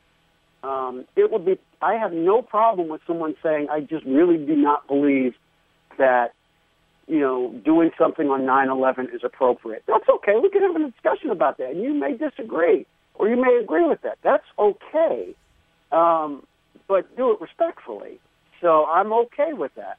Um, 0.62 1.06
it 1.16 1.30
would 1.32 1.44
be 1.44 1.58
I 1.82 1.94
have 1.94 2.12
no 2.12 2.42
problem 2.42 2.88
with 2.88 3.00
someone 3.06 3.34
saying 3.42 3.68
I 3.70 3.80
just 3.80 4.04
really 4.04 4.36
do 4.38 4.54
not 4.54 4.86
believe 4.86 5.34
that 6.00 6.32
you 7.06 7.20
know 7.20 7.52
doing 7.64 7.90
something 7.96 8.28
on 8.28 8.40
9/11 8.42 9.14
is 9.14 9.22
appropriate. 9.24 9.84
That's 9.86 10.08
okay. 10.16 10.34
We 10.42 10.50
can 10.50 10.62
have 10.62 10.76
a 10.76 10.90
discussion 10.90 11.30
about 11.30 11.58
that, 11.58 11.70
and 11.70 11.82
you 11.82 11.94
may 11.94 12.16
disagree 12.16 12.86
or 13.14 13.28
you 13.28 13.36
may 13.36 13.58
agree 13.62 13.86
with 13.86 14.00
that. 14.02 14.18
That's 14.22 14.44
okay, 14.58 15.34
um, 15.92 16.44
but 16.88 17.14
do 17.16 17.30
it 17.32 17.40
respectfully. 17.40 18.18
So 18.60 18.84
I'm 18.86 19.12
okay 19.12 19.52
with 19.52 19.72
that. 19.76 19.98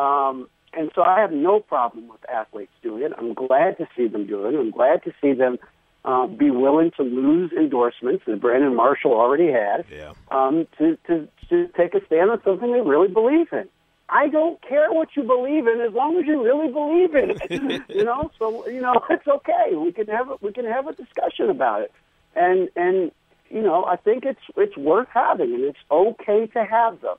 Um, 0.00 0.48
and 0.74 0.90
so 0.94 1.02
I 1.02 1.20
have 1.20 1.32
no 1.32 1.60
problem 1.60 2.08
with 2.08 2.20
athletes 2.30 2.72
doing 2.82 3.02
it. 3.02 3.12
I'm 3.18 3.34
glad 3.34 3.76
to 3.78 3.86
see 3.96 4.08
them 4.08 4.26
do 4.26 4.46
it. 4.46 4.54
I'm 4.58 4.70
glad 4.70 5.02
to 5.04 5.12
see 5.20 5.34
them 5.34 5.58
uh, 6.04 6.26
be 6.26 6.50
willing 6.50 6.90
to 6.96 7.02
lose 7.02 7.52
endorsements 7.52 8.24
that 8.26 8.40
Brandon 8.40 8.74
Marshall 8.74 9.12
already 9.12 9.52
had 9.52 9.84
Yeah. 9.90 10.12
um, 10.30 10.66
to, 10.78 10.96
to, 11.08 11.28
to 11.50 11.68
take 11.76 11.94
a 11.94 12.04
stand 12.06 12.30
on 12.30 12.40
something 12.42 12.72
they 12.72 12.80
really 12.80 13.08
believe 13.08 13.48
in. 13.52 13.68
I 14.12 14.28
don't 14.28 14.60
care 14.60 14.92
what 14.92 15.08
you 15.16 15.22
believe 15.22 15.66
in 15.66 15.80
as 15.80 15.94
long 15.94 16.18
as 16.18 16.26
you 16.26 16.44
really 16.44 16.70
believe 16.70 17.14
in 17.14 17.30
it. 17.30 17.82
you 17.88 18.04
know, 18.04 18.30
so 18.38 18.68
you 18.68 18.80
know 18.80 18.94
it's 19.10 19.26
okay. 19.26 19.74
We 19.74 19.90
can 19.92 20.06
have 20.08 20.28
a, 20.28 20.36
we 20.40 20.52
can 20.52 20.66
have 20.66 20.86
a 20.86 20.92
discussion 20.92 21.48
about 21.48 21.82
it, 21.82 21.92
and 22.36 22.68
and 22.76 23.10
you 23.48 23.62
know 23.62 23.84
I 23.86 23.96
think 23.96 24.24
it's 24.24 24.42
it's 24.56 24.76
worth 24.76 25.08
having, 25.12 25.54
and 25.54 25.64
it's 25.64 25.78
okay 25.90 26.46
to 26.48 26.64
have 26.64 27.00
them. 27.00 27.16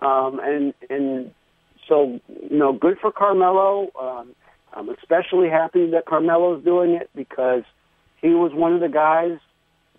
Um, 0.00 0.40
and 0.40 0.74
and 0.88 1.32
so 1.88 2.20
you 2.28 2.56
know, 2.56 2.72
good 2.72 2.98
for 3.00 3.10
Carmelo. 3.10 3.90
Um, 4.00 4.34
I'm 4.72 4.88
especially 4.90 5.48
happy 5.48 5.90
that 5.90 6.06
Carmelo's 6.06 6.62
doing 6.64 6.92
it 6.92 7.10
because 7.14 7.64
he 8.20 8.28
was 8.28 8.52
one 8.52 8.72
of 8.72 8.80
the 8.80 8.88
guys 8.88 9.38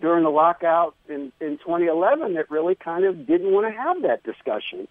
during 0.00 0.22
the 0.24 0.30
lockout 0.30 0.94
in, 1.08 1.32
in 1.40 1.58
2011 1.58 2.34
that 2.34 2.50
really 2.50 2.74
kind 2.74 3.04
of 3.04 3.26
didn't 3.26 3.50
want 3.50 3.66
to 3.66 3.76
have 3.76 4.02
that 4.02 4.22
discussion. 4.22 4.86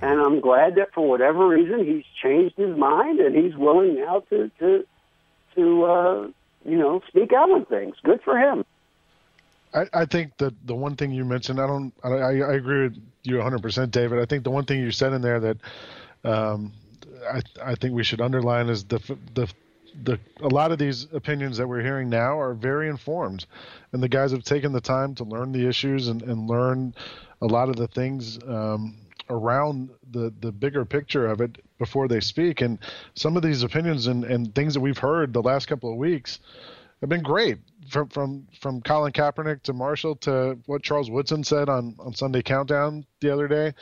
And 0.00 0.20
I'm 0.20 0.40
glad 0.40 0.76
that 0.76 0.94
for 0.94 1.08
whatever 1.08 1.48
reason 1.48 1.84
he's 1.84 2.04
changed 2.22 2.56
his 2.56 2.76
mind 2.76 3.18
and 3.20 3.34
he's 3.34 3.56
willing 3.56 3.96
now 3.96 4.20
to 4.30 4.50
to 4.60 4.86
to 5.56 5.84
uh, 5.84 6.28
you 6.64 6.78
know 6.78 7.02
speak 7.08 7.32
out 7.32 7.50
on 7.50 7.64
things. 7.66 7.96
Good 8.04 8.20
for 8.22 8.38
him. 8.38 8.64
I, 9.74 9.84
I 9.92 10.04
think 10.06 10.36
that 10.38 10.54
the 10.66 10.74
one 10.74 10.96
thing 10.96 11.12
you 11.12 11.24
mentioned, 11.24 11.60
I 11.60 11.66
don't, 11.66 11.92
I, 12.02 12.08
I 12.08 12.54
agree 12.54 12.84
with 12.84 12.96
you 13.22 13.34
100%, 13.34 13.90
David. 13.90 14.18
I 14.18 14.24
think 14.24 14.44
the 14.44 14.50
one 14.50 14.64
thing 14.64 14.80
you 14.80 14.90
said 14.90 15.12
in 15.12 15.20
there 15.20 15.40
that 15.40 15.56
um, 16.24 16.72
I, 17.30 17.42
I 17.62 17.74
think 17.74 17.94
we 17.94 18.02
should 18.02 18.20
underline 18.20 18.68
is 18.68 18.84
the, 18.84 18.98
the, 19.34 19.46
the, 20.04 20.18
a 20.40 20.48
lot 20.48 20.72
of 20.72 20.78
these 20.78 21.06
opinions 21.12 21.58
that 21.58 21.68
we're 21.68 21.82
hearing 21.82 22.08
now 22.08 22.38
are 22.38 22.54
very 22.54 22.88
informed, 22.88 23.44
and 23.92 24.02
the 24.02 24.08
guys 24.08 24.32
have 24.32 24.42
taken 24.42 24.72
the 24.72 24.80
time 24.80 25.14
to 25.16 25.24
learn 25.24 25.52
the 25.52 25.68
issues 25.68 26.08
and, 26.08 26.22
and 26.22 26.48
learn 26.48 26.94
a 27.42 27.46
lot 27.46 27.68
of 27.68 27.76
the 27.76 27.88
things 27.88 28.38
um, 28.46 28.96
around 29.30 29.90
the 30.10 30.32
the 30.40 30.52
bigger 30.52 30.84
picture 30.84 31.26
of 31.26 31.40
it 31.40 31.58
before 31.78 32.08
they 32.08 32.20
speak. 32.20 32.60
And 32.60 32.78
some 33.14 33.36
of 33.36 33.42
these 33.42 33.62
opinions 33.62 34.06
and, 34.06 34.24
and 34.24 34.54
things 34.54 34.74
that 34.74 34.80
we've 34.80 34.98
heard 34.98 35.32
the 35.32 35.42
last 35.42 35.66
couple 35.66 35.90
of 35.90 35.96
weeks 35.96 36.40
have 37.00 37.08
been 37.08 37.22
great 37.22 37.58
from 37.88 38.08
from 38.08 38.46
from 38.60 38.80
Colin 38.82 39.12
Kaepernick 39.12 39.62
to 39.62 39.72
Marshall 39.72 40.16
to 40.16 40.58
what 40.66 40.82
Charles 40.82 41.10
Woodson 41.10 41.44
said 41.44 41.68
on 41.68 41.94
on 41.98 42.14
Sunday 42.14 42.42
Countdown 42.42 43.06
the 43.20 43.30
other 43.30 43.48
day. 43.48 43.72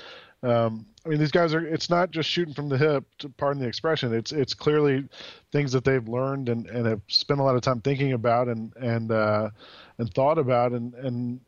Um, 0.43 0.87
I 1.05 1.09
mean, 1.09 1.19
these 1.19 1.31
guys 1.31 1.55
are. 1.55 1.65
It's 1.65 1.89
not 1.89 2.11
just 2.11 2.29
shooting 2.29 2.55
from 2.55 2.69
the 2.69 2.77
hip. 2.77 3.05
To 3.19 3.29
pardon 3.29 3.63
the 3.63 3.69
expression. 3.69 4.13
It's 4.13 4.33
it's 4.33 4.55
clearly 4.55 5.09
things 5.51 5.73
that 5.73 5.85
they've 5.85 6.07
learned 6.07 6.49
and, 6.49 6.67
and 6.67 6.87
have 6.87 7.01
spent 7.09 7.41
a 7.41 7.43
lot 7.43 7.57
of 7.57 7.63
time 7.63 7.81
thinking 7.81 8.13
about 8.13 8.49
and 8.49 8.75
and 8.77 9.11
uh, 9.11 9.51
and 9.99 10.13
thought 10.13 10.39
about 10.39 10.73
and 10.73 10.95
and 10.95 11.41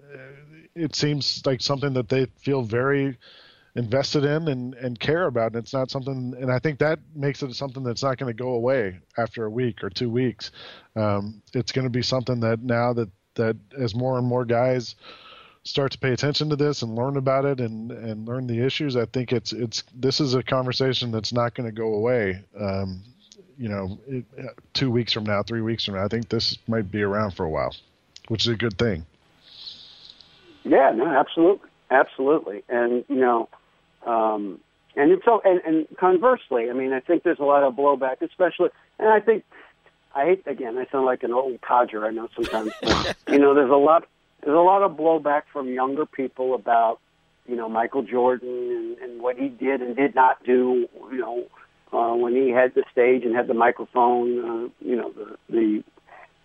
it 0.74 0.94
seems 0.94 1.44
like 1.44 1.60
something 1.60 1.92
that 1.94 2.08
they 2.08 2.26
feel 2.38 2.62
very 2.62 3.18
invested 3.78 4.24
in 4.24 4.48
and, 4.48 4.74
and 4.74 4.98
care 4.98 5.26
about. 5.26 5.52
And 5.52 5.62
it's 5.62 5.72
not 5.72 5.90
something, 5.90 6.34
and 6.38 6.50
I 6.50 6.58
think 6.58 6.80
that 6.80 6.98
makes 7.14 7.42
it 7.42 7.54
something 7.54 7.84
that's 7.84 8.02
not 8.02 8.18
going 8.18 8.34
to 8.34 8.36
go 8.36 8.50
away 8.50 8.98
after 9.16 9.44
a 9.44 9.50
week 9.50 9.84
or 9.84 9.88
two 9.88 10.10
weeks. 10.10 10.50
Um, 10.96 11.40
it's 11.54 11.70
going 11.70 11.86
to 11.86 11.90
be 11.90 12.02
something 12.02 12.40
that 12.40 12.60
now 12.60 12.92
that, 12.94 13.08
that 13.36 13.56
as 13.78 13.94
more 13.94 14.18
and 14.18 14.26
more 14.26 14.44
guys 14.44 14.96
start 15.62 15.92
to 15.92 15.98
pay 15.98 16.12
attention 16.12 16.50
to 16.50 16.56
this 16.56 16.82
and 16.82 16.96
learn 16.96 17.16
about 17.16 17.44
it 17.44 17.60
and, 17.60 17.92
and 17.92 18.26
learn 18.26 18.48
the 18.48 18.58
issues, 18.58 18.96
I 18.96 19.04
think 19.06 19.32
it's, 19.32 19.52
it's, 19.52 19.84
this 19.94 20.18
is 20.18 20.34
a 20.34 20.42
conversation 20.42 21.12
that's 21.12 21.32
not 21.32 21.54
going 21.54 21.68
to 21.68 21.72
go 21.72 21.94
away. 21.94 22.42
Um, 22.58 23.02
you 23.56 23.68
know, 23.68 23.98
it, 24.08 24.24
two 24.72 24.90
weeks 24.90 25.12
from 25.12 25.24
now, 25.24 25.42
three 25.42 25.60
weeks 25.60 25.84
from 25.84 25.94
now, 25.94 26.04
I 26.04 26.08
think 26.08 26.28
this 26.28 26.58
might 26.66 26.90
be 26.90 27.02
around 27.02 27.32
for 27.32 27.44
a 27.44 27.50
while, 27.50 27.74
which 28.26 28.46
is 28.46 28.52
a 28.52 28.56
good 28.56 28.76
thing. 28.76 29.06
Yeah, 30.64 30.90
no, 30.94 31.06
absolutely, 31.06 31.68
absolutely, 31.90 32.64
and 32.68 33.04
you 33.08 33.16
know, 33.16 33.48
um, 34.06 34.60
and 34.96 35.12
it's 35.12 35.24
so, 35.24 35.40
and, 35.44 35.60
and 35.64 35.86
conversely, 35.96 36.70
I 36.70 36.72
mean, 36.72 36.92
I 36.92 37.00
think 37.00 37.22
there's 37.22 37.38
a 37.38 37.44
lot 37.44 37.62
of 37.62 37.74
blowback, 37.74 38.20
especially, 38.22 38.70
and 38.98 39.08
I 39.08 39.20
think 39.20 39.44
I 40.14 40.24
hate 40.24 40.46
again, 40.46 40.76
I 40.78 40.86
sound 40.90 41.06
like 41.06 41.22
an 41.22 41.32
old 41.32 41.60
codger, 41.60 42.04
I 42.06 42.10
know 42.10 42.28
sometimes, 42.34 42.72
but, 42.80 43.16
you 43.28 43.38
know, 43.38 43.54
there's 43.54 43.70
a 43.70 43.76
lot, 43.76 44.06
there's 44.44 44.56
a 44.56 44.60
lot 44.60 44.82
of 44.82 44.96
blowback 44.96 45.42
from 45.52 45.68
younger 45.72 46.06
people 46.06 46.54
about, 46.54 46.98
you 47.46 47.56
know, 47.56 47.68
Michael 47.68 48.02
Jordan 48.02 48.48
and, 48.48 48.98
and 48.98 49.22
what 49.22 49.38
he 49.38 49.48
did 49.48 49.80
and 49.82 49.94
did 49.96 50.14
not 50.14 50.42
do, 50.44 50.88
you 51.12 51.18
know, 51.18 51.44
uh, 51.92 52.14
when 52.14 52.34
he 52.34 52.50
had 52.50 52.74
the 52.74 52.84
stage 52.92 53.24
and 53.24 53.34
had 53.34 53.46
the 53.46 53.54
microphone, 53.54 54.38
uh, 54.38 54.68
you 54.80 54.96
know, 54.96 55.10
the 55.12 55.36
the 55.48 55.84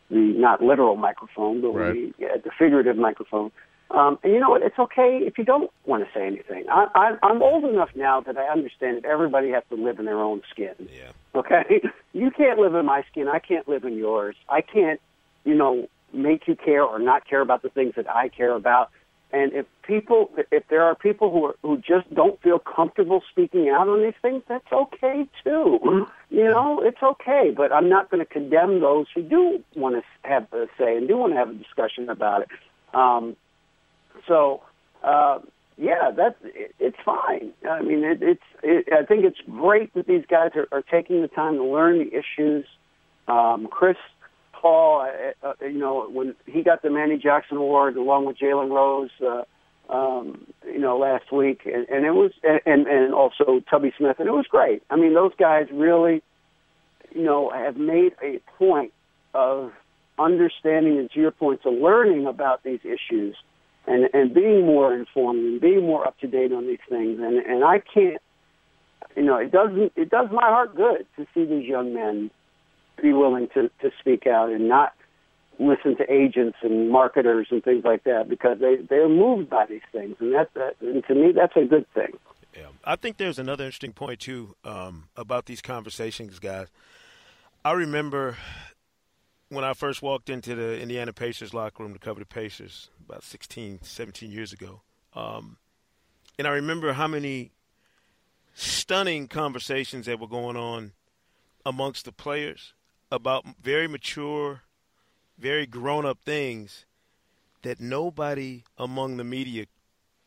the 0.10 0.34
not 0.38 0.62
literal 0.62 0.96
microphone, 0.96 1.62
but 1.62 1.70
Right. 1.72 1.96
he 1.96 2.24
had 2.24 2.44
the 2.44 2.52
figurative 2.58 2.96
microphone 2.98 3.52
Um, 3.92 4.18
and 4.24 4.34
you 4.34 4.40
know 4.40 4.50
what? 4.50 4.64
It's 4.64 4.80
okay 4.80 5.20
if 5.22 5.38
you 5.38 5.44
don't 5.44 5.70
want 5.86 6.04
to 6.04 6.10
say 6.14 6.26
anything. 6.26 6.66
I, 6.70 6.88
I, 6.96 7.18
I'm 7.22 7.42
old 7.44 7.64
enough 7.66 7.90
now 7.96 8.22
that 8.22 8.38
I 8.38 8.48
understand 8.48 8.98
that 8.98 9.06
everybody 9.06 9.50
has 9.52 9.64
to 9.70 9.76
live 9.76 10.00
in 10.00 10.06
their 10.06 10.20
own 10.20 10.42
skin. 10.52 10.74
Yeah. 10.80 11.12
Okay? 11.36 11.82
You 12.16 12.30
can't 12.30 12.60
live 12.60 12.76
in 12.76 12.86
my 12.86 13.04
skin. 13.12 13.28
I 13.28 13.40
can't 13.40 13.68
live 13.68 13.86
in 13.86 13.98
yours. 13.98 14.36
I 14.48 14.62
can't, 14.62 15.02
you 15.46 15.56
know, 15.56 15.88
make 16.14 16.48
you 16.48 16.56
care 16.56 16.84
or 16.84 17.00
not 17.00 17.28
care 17.28 17.42
about 17.42 17.64
the 17.64 17.70
things 17.70 17.94
that 17.96 18.08
I 18.08 18.30
care 18.30 18.54
about. 18.54 18.92
And 19.32 19.52
if 19.52 19.66
people, 19.82 20.30
if 20.52 20.68
there 20.70 20.84
are 20.84 20.94
people 20.94 21.32
who 21.32 21.46
are, 21.46 21.56
who 21.64 21.78
just 21.78 22.14
don't 22.14 22.40
feel 22.44 22.60
comfortable 22.60 23.24
speaking 23.32 23.68
out 23.68 23.90
on 23.90 24.04
these 24.04 24.14
things, 24.22 24.44
that's 24.48 24.72
okay 24.72 25.28
too. 25.44 26.08
You 26.30 26.46
know, 26.46 26.82
it's 26.84 26.98
okay. 27.04 27.54
But 27.56 27.72
I'm 27.72 27.90
not 27.90 28.10
going 28.10 28.18
to 28.18 28.26
condemn 28.26 28.80
those 28.80 29.06
who 29.14 29.22
do 29.22 29.64
want 29.76 29.96
to 29.96 30.28
have 30.28 30.52
a 30.52 30.66
say 30.80 30.98
and 30.98 31.08
do 31.08 31.16
want 31.16 31.34
to 31.34 31.38
have 31.38 31.50
a 31.50 31.54
discussion 31.54 32.10
about 32.10 32.42
it. 32.42 32.48
Um, 32.92 33.36
so, 34.28 34.62
uh, 35.04 35.40
yeah, 35.78 36.12
that's 36.16 36.36
it, 36.44 36.76
it's 36.80 36.98
fine. 37.04 37.52
I 37.70 37.82
mean, 37.82 38.04
it, 38.04 38.22
it's. 38.22 38.44
It, 38.62 38.94
I 38.94 39.06
think 39.06 39.26
it's 39.26 39.40
great 39.50 39.94
that 39.96 40.08
these 40.08 40.24
guys 40.30 40.52
are, 40.56 40.68
are 40.72 40.84
taking 40.84 41.22
the 41.22 41.28
time 41.28 41.56
to 41.56 41.64
learn 41.64 42.00
the 42.00 42.12
issues. 42.14 42.66
Um, 43.28 43.68
Chris 43.68 43.98
Paul, 44.54 45.02
uh, 45.44 45.48
uh, 45.48 45.54
you 45.62 45.80
know, 45.80 46.10
when 46.10 46.36
he 46.46 46.62
got 46.64 46.82
the 46.84 46.90
Manny 46.90 47.18
Jackson 47.18 47.58
Award 47.58 47.98
along 47.98 48.26
with 48.26 48.38
Jalen 48.38 48.70
Rose, 48.70 49.10
uh, 49.22 49.44
um, 49.94 50.46
you 50.66 50.80
know, 50.80 50.98
last 50.98 51.32
week, 51.32 51.62
and, 51.66 51.88
and 51.90 52.06
it 52.06 52.12
was, 52.12 52.32
and 52.44 52.88
and 52.88 53.14
also 53.14 53.62
Tubby 53.70 53.94
Smith, 53.98 54.18
and 54.20 54.28
it 54.28 54.32
was 54.32 54.46
great. 54.48 54.84
I 54.90 54.96
mean, 54.96 55.14
those 55.14 55.34
guys 55.38 55.68
really, 55.74 56.22
you 57.14 57.24
know, 57.24 57.50
have 57.50 57.78
made 57.78 58.14
a 58.22 58.40
point 58.58 58.94
of 59.34 59.74
understanding 60.20 61.00
and 61.00 61.10
to 61.12 61.20
your 61.20 61.34
learning 61.66 62.28
about 62.28 62.64
these 62.64 62.80
issues 62.84 63.36
and 63.88 64.10
and 64.14 64.34
being 64.34 64.66
more 64.66 64.94
informed 64.94 65.40
and 65.40 65.62
being 65.62 65.82
more 65.82 66.08
up 66.08 66.18
to 66.20 66.28
date 66.28 66.52
on 66.52 66.68
these 66.68 66.80
things. 66.90 67.20
And 67.20 67.38
and 67.38 67.64
I 67.64 67.80
can't, 67.80 68.22
you 69.16 69.24
know, 69.24 69.38
it 69.38 69.52
doesn't 69.52 69.94
it 69.96 70.10
does 70.10 70.30
my 70.32 70.44
heart 70.44 70.76
good 70.76 71.06
to 71.18 71.28
see 71.34 71.46
these 71.46 71.68
young 71.68 71.94
men 71.94 72.32
be 73.02 73.14
willing 73.14 73.48
to 73.54 73.70
to 73.82 73.92
speak 74.00 74.28
out 74.28 74.50
and 74.50 74.68
not 74.68 74.94
listen 75.60 75.96
to 75.98 76.12
agents 76.12 76.58
and 76.64 76.90
marketers 76.90 77.48
and 77.52 77.64
things 77.64 77.84
like 77.86 78.04
that 78.06 78.28
because 78.28 78.60
they 78.60 78.78
they're 78.90 79.10
moved 79.10 79.50
by 79.50 79.66
these 79.66 79.82
things 79.92 80.16
and 80.20 80.34
that, 80.34 80.50
that 80.56 80.76
and 80.82 81.04
to 81.06 81.16
me 81.16 81.32
that's 81.32 81.56
a 81.56 81.66
good 81.66 81.86
thing. 81.94 82.14
Yeah, 82.56 82.68
I 82.84 82.96
think 82.96 83.18
there's 83.18 83.40
another 83.40 83.66
interesting 83.66 83.94
point 83.94 84.20
too 84.20 84.56
um, 84.64 85.10
about 85.16 85.48
these 85.48 85.62
conversations, 85.62 86.38
guys. 86.38 86.68
I 87.66 87.72
remember 87.72 88.38
when 89.54 89.64
I 89.64 89.74
first 89.74 90.02
walked 90.02 90.30
into 90.30 90.56
the 90.56 90.80
Indiana 90.80 91.14
Pacers 91.14 91.54
locker 91.54 91.84
room 91.84 91.94
to 91.94 92.00
cover 92.00 92.20
the 92.20 92.26
Pacers 92.26 92.90
about 93.08 93.24
16, 93.24 93.80
17 93.82 94.32
years 94.32 94.54
ago. 94.54 94.82
Um, 95.16 95.58
and 96.38 96.48
I 96.48 96.52
remember 96.52 96.94
how 96.94 97.08
many 97.08 97.52
stunning 98.54 99.28
conversations 99.28 100.06
that 100.06 100.20
were 100.20 100.28
going 100.28 100.58
on 100.58 100.94
amongst 101.66 102.06
the 102.06 102.12
players 102.12 102.74
about 103.12 103.46
very 103.62 103.88
mature, 103.88 104.62
very 105.38 105.66
grown 105.66 106.06
up 106.06 106.20
things 106.26 106.86
that 107.62 107.80
nobody 107.80 108.64
among 108.78 109.18
the 109.18 109.24
media 109.24 109.66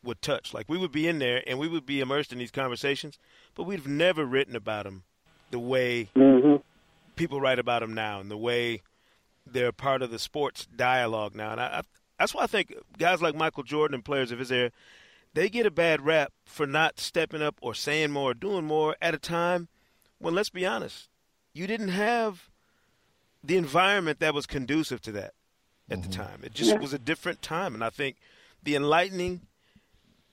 would 0.02 0.22
touch. 0.22 0.54
Like 0.54 0.68
we 0.68 0.78
would 0.78 0.92
be 0.92 1.08
in 1.08 1.18
there 1.18 1.42
and 1.46 1.58
we 1.58 1.68
would 1.68 1.86
be 1.86 2.00
immersed 2.00 2.32
in 2.32 2.38
these 2.38 2.50
conversations, 2.50 3.18
but 3.54 3.64
we've 3.64 3.86
never 3.86 4.24
written 4.24 4.56
about 4.56 4.84
them 4.84 5.02
the 5.50 5.58
way 5.58 6.08
mm-hmm. 6.16 6.56
people 7.14 7.40
write 7.40 7.58
about 7.58 7.80
them 7.80 7.94
now 7.94 8.20
and 8.20 8.30
the 8.30 8.36
way 8.36 8.82
they're 9.46 9.72
part 9.72 10.02
of 10.02 10.10
the 10.10 10.18
sports 10.18 10.66
dialogue 10.66 11.34
now. 11.34 11.52
And 11.52 11.60
I, 11.60 11.82
that's 12.18 12.34
why 12.34 12.42
I 12.42 12.46
think 12.46 12.74
guys 12.98 13.22
like 13.22 13.34
Michael 13.34 13.62
Jordan 13.62 13.94
and 13.94 14.04
players 14.04 14.32
of 14.32 14.38
his 14.38 14.50
era, 14.50 14.70
they 15.34 15.48
get 15.48 15.66
a 15.66 15.70
bad 15.70 16.04
rap 16.04 16.32
for 16.44 16.66
not 16.66 16.98
stepping 16.98 17.42
up 17.42 17.56
or 17.60 17.74
saying 17.74 18.10
more 18.10 18.30
or 18.30 18.34
doing 18.34 18.64
more 18.64 18.96
at 19.00 19.14
a 19.14 19.18
time 19.18 19.68
when, 20.18 20.34
let's 20.34 20.50
be 20.50 20.66
honest, 20.66 21.08
you 21.52 21.66
didn't 21.66 21.88
have 21.88 22.50
the 23.44 23.56
environment 23.56 24.18
that 24.20 24.34
was 24.34 24.46
conducive 24.46 25.00
to 25.02 25.12
that 25.12 25.34
at 25.88 25.98
mm-hmm. 25.98 26.10
the 26.10 26.16
time. 26.16 26.40
It 26.42 26.54
just 26.54 26.70
yeah. 26.70 26.78
was 26.78 26.92
a 26.92 26.98
different 26.98 27.42
time, 27.42 27.74
and 27.74 27.84
I 27.84 27.90
think 27.90 28.16
the 28.62 28.74
enlightening 28.74 29.42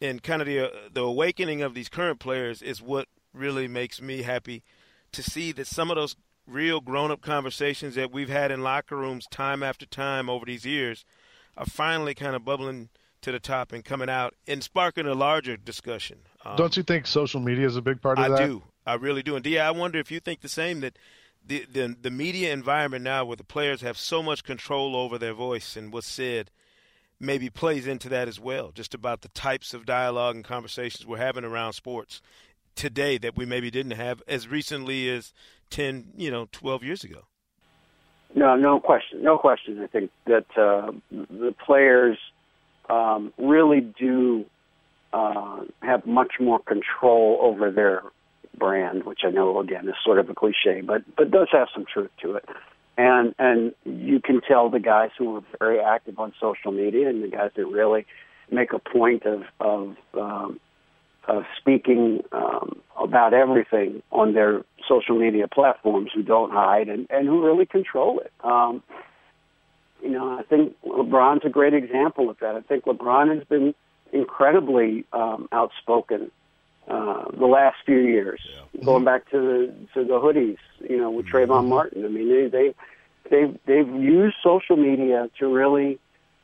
and 0.01 0.21
kind 0.21 0.41
of 0.41 0.47
the 0.47 0.67
uh, 0.67 0.69
the 0.91 1.01
awakening 1.01 1.61
of 1.61 1.73
these 1.73 1.89
current 1.89 2.19
players 2.19 2.61
is 2.61 2.81
what 2.81 3.07
really 3.33 3.67
makes 3.67 4.01
me 4.01 4.23
happy 4.23 4.63
to 5.11 5.23
see 5.23 5.51
that 5.53 5.67
some 5.67 5.89
of 5.89 5.95
those 5.95 6.15
real 6.47 6.81
grown 6.81 7.11
up 7.11 7.21
conversations 7.21 7.95
that 7.95 8.11
we've 8.11 8.29
had 8.29 8.51
in 8.51 8.61
locker 8.61 8.95
rooms 8.95 9.25
time 9.27 9.63
after 9.63 9.85
time 9.85 10.29
over 10.29 10.45
these 10.45 10.65
years– 10.65 11.05
are 11.57 11.65
finally 11.65 12.13
kind 12.13 12.35
of 12.35 12.43
bubbling 12.43 12.89
to 13.21 13.31
the 13.31 13.39
top 13.39 13.71
and 13.71 13.85
coming 13.85 14.09
out 14.09 14.33
and 14.47 14.63
sparking 14.63 15.05
a 15.05 15.13
larger 15.13 15.55
discussion. 15.55 16.19
Um, 16.45 16.57
Don't 16.57 16.75
you 16.75 16.83
think 16.83 17.07
social 17.07 17.39
media 17.39 17.65
is 17.65 17.77
a 17.77 17.81
big 17.81 18.01
part 18.01 18.19
of 18.19 18.25
I 18.25 18.29
that? 18.29 18.41
I 18.41 18.45
do. 18.45 18.63
I 18.85 18.95
really 18.95 19.23
do. 19.23 19.35
And 19.35 19.45
yeah, 19.45 19.67
I 19.67 19.71
wonder 19.71 19.99
if 19.99 20.11
you 20.11 20.19
think 20.19 20.41
the 20.41 20.49
same 20.49 20.81
that 20.81 20.97
the, 21.45 21.65
the 21.71 21.95
the 22.01 22.11
media 22.11 22.53
environment 22.53 23.03
now, 23.03 23.25
where 23.25 23.37
the 23.37 23.43
players 23.43 23.81
have 23.81 23.97
so 23.97 24.23
much 24.23 24.43
control 24.43 24.95
over 24.95 25.17
their 25.17 25.33
voice 25.33 25.75
and 25.77 25.91
what's 25.91 26.07
said, 26.07 26.51
maybe 27.19 27.49
plays 27.49 27.87
into 27.87 28.09
that 28.09 28.27
as 28.27 28.39
well. 28.39 28.71
Just 28.71 28.93
about 28.93 29.21
the 29.21 29.29
types 29.29 29.73
of 29.73 29.85
dialogue 29.85 30.35
and 30.35 30.43
conversations 30.43 31.05
we're 31.05 31.17
having 31.17 31.45
around 31.45 31.73
sports 31.73 32.21
today 32.75 33.17
that 33.19 33.37
we 33.37 33.45
maybe 33.45 33.69
didn't 33.69 33.91
have 33.91 34.21
as 34.27 34.47
recently 34.47 35.09
as 35.09 35.33
10, 35.73 36.05
you 36.15 36.29
know, 36.29 36.47
12 36.51 36.83
years 36.83 37.03
ago. 37.03 37.23
No, 38.35 38.55
no 38.55 38.79
question, 38.79 39.23
no 39.23 39.37
question. 39.37 39.81
I 39.81 39.87
think 39.87 40.11
that 40.25 40.45
uh, 40.55 40.91
the 41.11 41.53
players 41.65 42.17
um, 42.89 43.33
really 43.37 43.81
do 43.81 44.45
uh, 45.13 45.61
have 45.81 46.05
much 46.05 46.33
more 46.39 46.59
control 46.59 47.39
over 47.41 47.71
their 47.71 48.03
brand, 48.57 49.03
which 49.03 49.21
I 49.23 49.31
know 49.31 49.59
again 49.59 49.87
is 49.87 49.95
sort 50.03 50.19
of 50.19 50.29
a 50.29 50.35
cliche, 50.35 50.81
but 50.81 51.03
but 51.15 51.31
does 51.31 51.47
have 51.51 51.67
some 51.73 51.85
truth 51.91 52.11
to 52.21 52.35
it. 52.35 52.45
And 52.97 53.33
and 53.39 53.73
you 53.83 54.19
can 54.19 54.41
tell 54.41 54.69
the 54.69 54.79
guys 54.79 55.09
who 55.17 55.37
are 55.37 55.43
very 55.59 55.79
active 55.79 56.19
on 56.19 56.33
social 56.39 56.71
media 56.71 57.09
and 57.09 57.23
the 57.23 57.29
guys 57.29 57.51
that 57.55 57.65
really 57.65 58.05
make 58.51 58.73
a 58.73 58.79
point 58.79 59.25
of 59.25 59.43
of 59.59 59.95
um, 60.13 60.59
of 61.27 61.43
speaking 61.57 62.21
um, 62.31 62.81
about 63.01 63.33
everything 63.33 64.01
on 64.11 64.33
their 64.33 64.63
social 64.87 65.17
media 65.17 65.47
platforms 65.47 66.11
who 66.13 66.21
don't 66.21 66.51
hide 66.51 66.89
and, 66.89 67.07
and 67.09 67.27
who 67.27 67.45
really 67.45 67.65
control 67.65 68.19
it. 68.19 68.31
Um, 68.43 68.83
you 70.01 70.09
know, 70.09 70.37
I 70.37 70.43
think 70.43 70.75
LeBron's 70.85 71.45
a 71.45 71.49
great 71.49 71.73
example 71.73 72.29
of 72.29 72.37
that. 72.39 72.55
I 72.55 72.61
think 72.61 72.83
LeBron 72.83 73.33
has 73.33 73.47
been 73.47 73.73
incredibly 74.11 75.05
um, 75.13 75.47
outspoken 75.51 76.29
uh, 76.87 77.31
the 77.31 77.45
last 77.45 77.77
few 77.85 77.99
years, 77.99 78.41
yeah. 78.73 78.83
going 78.83 79.05
back 79.05 79.29
to 79.31 79.39
the 79.39 79.73
to 79.93 80.05
the 80.05 80.19
hoodies, 80.19 80.57
you 80.81 80.97
know, 80.97 81.09
with 81.09 81.25
mm-hmm. 81.25 81.51
Trayvon 81.51 81.67
Martin. 81.69 82.03
I 82.03 82.09
mean, 82.09 82.29
they 82.29 82.47
they 82.47 82.73
they've 83.31 83.57
they've 83.65 83.87
used 83.87 84.35
social 84.43 84.75
media 84.75 85.29
to 85.39 85.47
really 85.47 85.99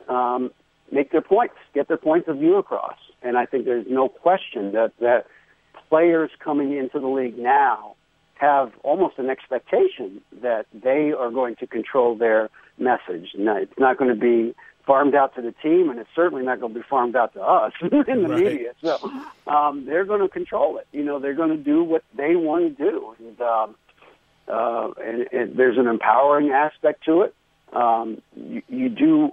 um, 0.08 0.52
make 0.92 1.12
their 1.12 1.22
points, 1.22 1.56
get 1.74 1.89
their 1.89 1.98
points 1.98 2.30
of 2.30 2.38
view 2.38 2.56
across. 2.56 2.98
And 3.21 3.38
I 3.38 3.45
think 3.45 3.65
there's 3.65 3.88
no 3.89 4.10
question 4.10 4.71
that 4.73 4.93
that 4.99 5.25
players 5.89 6.32
coming 6.39 6.75
into 6.77 6.99
the 6.99 7.08
league 7.08 7.38
now 7.38 7.95
have 8.36 8.71
almost 8.84 9.17
an 9.17 9.29
expectation 9.29 10.21
that 10.41 10.65
they 10.73 11.12
are 11.12 11.29
going 11.29 11.55
to 11.58 11.67
control 11.67 12.15
their 12.15 12.49
message. 12.77 13.32
No, 13.38 13.58
it's 13.58 13.77
not 13.77 13.97
going 13.97 14.13
to 14.13 14.19
be 14.19 14.55
farmed 14.86 15.13
out 15.13 15.36
to 15.36 15.41
the 15.41 15.51
team, 15.62 15.89
and 15.89 15.99
it's 15.99 16.10
certainly 16.15 16.43
not 16.43 16.60
going 16.60 16.73
to 16.73 16.79
be 16.79 16.86
farmed 16.89 17.15
out 17.15 17.34
to 17.34 17.41
us 17.41 17.73
in 17.82 17.89
the 18.23 18.29
right. 18.29 18.43
media. 18.43 18.71
So 18.82 18.97
um, 19.47 19.86
they're 19.86 20.05
going 20.05 20.21
to 20.21 20.29
control 20.29 20.77
it. 20.77 20.88
You 20.91 21.03
know, 21.03 21.19
they're 21.19 21.36
going 21.36 21.49
to 21.55 21.63
do 21.63 21.84
what 21.84 22.03
they 22.15 22.36
want 22.36 22.77
to 22.77 22.91
do, 22.91 23.15
and, 23.19 23.41
um, 23.41 23.75
uh, 24.47 24.91
and, 25.03 25.27
and 25.32 25.58
there's 25.58 25.77
an 25.77 25.88
empowering 25.88 26.51
aspect 26.51 27.03
to 27.05 27.21
it. 27.21 27.36
Um, 27.73 28.21
you, 28.36 28.63
you 28.67 28.89
do 28.89 29.29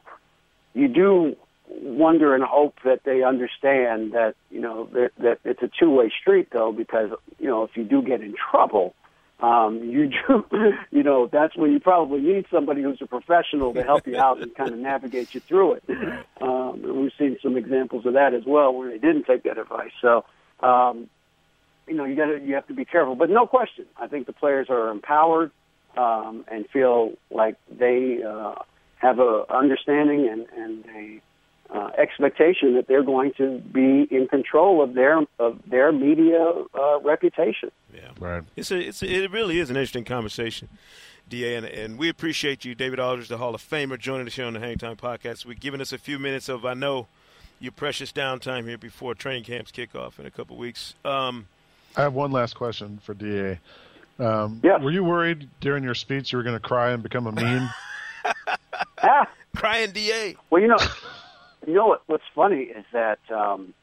you 0.75 0.89
do 0.89 1.37
wonder 1.69 2.35
and 2.35 2.45
hope 2.45 2.77
that 2.85 3.01
they 3.05 3.23
understand 3.23 4.13
that 4.13 4.35
you 4.51 4.61
know 4.61 4.89
that, 4.93 5.11
that 5.19 5.39
it's 5.45 5.63
a 5.63 5.71
two 5.79 5.91
way 5.91 6.13
street 6.21 6.49
though 6.53 6.73
because 6.73 7.11
you 7.39 7.49
know 7.49 7.65
if 7.65 7.71
you 7.77 7.85
do 7.85 8.03
get 8.03 8.21
in 8.21 8.35
trouble 8.51 8.95
um 9.41 9.83
you 9.83 10.09
do 10.29 10.45
you 10.91 11.03
know 11.03 11.29
that's 11.31 11.57
when 11.57 11.73
you 11.73 11.81
probably 11.81 12.21
need 12.21 12.47
somebody 12.51 12.83
who's 12.83 13.01
a 13.03 13.07
professional 13.07 13.75
to 13.75 13.83
help 13.83 14.07
you 14.07 14.17
out 14.17 14.41
and 14.41 14.55
kind 14.55 14.73
of 14.73 14.79
navigate 14.79 15.35
you 15.35 15.41
through 15.49 15.75
it. 15.75 15.85
Um 16.41 16.85
and 16.85 16.97
we've 17.01 17.13
seen 17.19 17.37
some 17.43 17.57
examples 17.57 18.07
of 18.07 18.15
that 18.15 18.35
as 18.35 18.45
well 18.47 18.73
where 18.73 18.91
they 18.91 18.99
didn't 18.99 19.25
take 19.25 19.43
that 19.45 19.59
advice. 19.59 19.93
So 20.01 20.25
um 20.61 21.09
you 21.87 21.95
know 21.95 22.05
you 22.05 22.17
got 22.17 22.27
to 22.27 22.41
you 22.41 22.55
have 22.55 22.67
to 22.69 22.75
be 22.75 22.85
careful. 22.85 23.15
But 23.17 23.31
no 23.31 23.47
question 23.47 23.87
i 23.97 24.07
think 24.07 24.27
the 24.27 24.33
players 24.33 24.69
are 24.71 24.89
empowered 24.89 25.51
um 25.97 26.45
and 26.49 26.67
feel 26.69 27.13
like 27.31 27.57
they 27.71 28.23
uh 28.23 28.55
have 28.97 29.19
a 29.19 29.45
understanding 29.51 30.29
and 30.29 30.47
and 30.57 30.85
a 30.95 31.21
uh, 31.75 31.91
expectation 31.99 32.75
that 32.75 32.87
they're 32.89 33.03
going 33.03 33.33
to 33.39 33.59
be 33.59 34.03
in 34.11 34.29
control 34.29 34.83
of 34.83 34.95
their 34.95 35.21
of 35.39 35.61
their 35.67 35.93
media 35.93 36.53
uh, 36.75 37.01
reputation. 37.01 37.71
Yeah, 37.95 38.11
right. 38.19 38.43
It's 38.57 38.71
a, 38.71 38.79
it's 38.79 39.03
a, 39.03 39.07
it 39.07 39.31
really 39.31 39.59
is 39.59 39.71
an 39.71 39.77
interesting 39.77 40.05
conversation, 40.05 40.69
Da, 41.29 41.55
and, 41.57 41.67
and 41.67 41.99
we 41.99 42.09
appreciate 42.09 42.65
you, 42.65 42.75
David 42.75 43.01
Aldridge, 43.01 43.29
the 43.29 43.39
Hall 43.39 43.55
of 43.55 43.63
Famer, 43.63 43.99
joining 43.99 44.25
the 44.27 44.31
show 44.31 44.47
on 44.47 44.53
the 44.53 44.61
Hangtime 44.61 44.97
Podcast. 44.97 45.45
We've 45.47 45.59
given 45.61 45.81
us 45.81 45.93
a 45.93 45.99
few 45.99 46.19
minutes 46.19 46.49
of 46.49 46.65
I 46.65 46.75
know 46.75 47.07
your 47.59 47.73
precious 47.73 48.13
downtime 48.13 48.69
here 48.69 48.77
before 48.79 49.15
training 49.15 49.45
camps 49.45 49.71
kick 49.71 49.95
off 49.95 50.19
in 50.21 50.27
a 50.27 50.31
couple 50.31 50.57
weeks. 50.59 50.95
Um, 51.05 51.47
I 51.97 52.03
have 52.03 52.13
one 52.15 52.31
last 52.31 52.55
question 52.55 53.01
for 53.03 53.15
Da. 53.15 53.57
Um, 54.19 54.61
Yeah. 54.63 54.77
Were 54.79 54.91
you 54.91 55.03
worried 55.05 55.49
during 55.61 55.83
your 55.83 55.95
speech 55.95 56.33
you 56.33 56.37
were 56.39 56.43
going 56.43 56.57
to 56.57 56.61
cry 56.61 56.91
and 56.91 57.03
become 57.03 57.27
a 57.27 57.33
meme? 57.33 57.69
Ah, 59.03 59.27
crying 59.55 59.91
Da. 59.93 60.35
well, 60.51 60.61
you 60.61 60.69
know, 60.69 60.77
you 61.67 61.75
know 61.75 61.87
what? 61.87 62.03
What's 62.07 62.25
funny 62.35 62.63
is 62.63 62.85
that 62.93 63.19
um, 63.31 63.75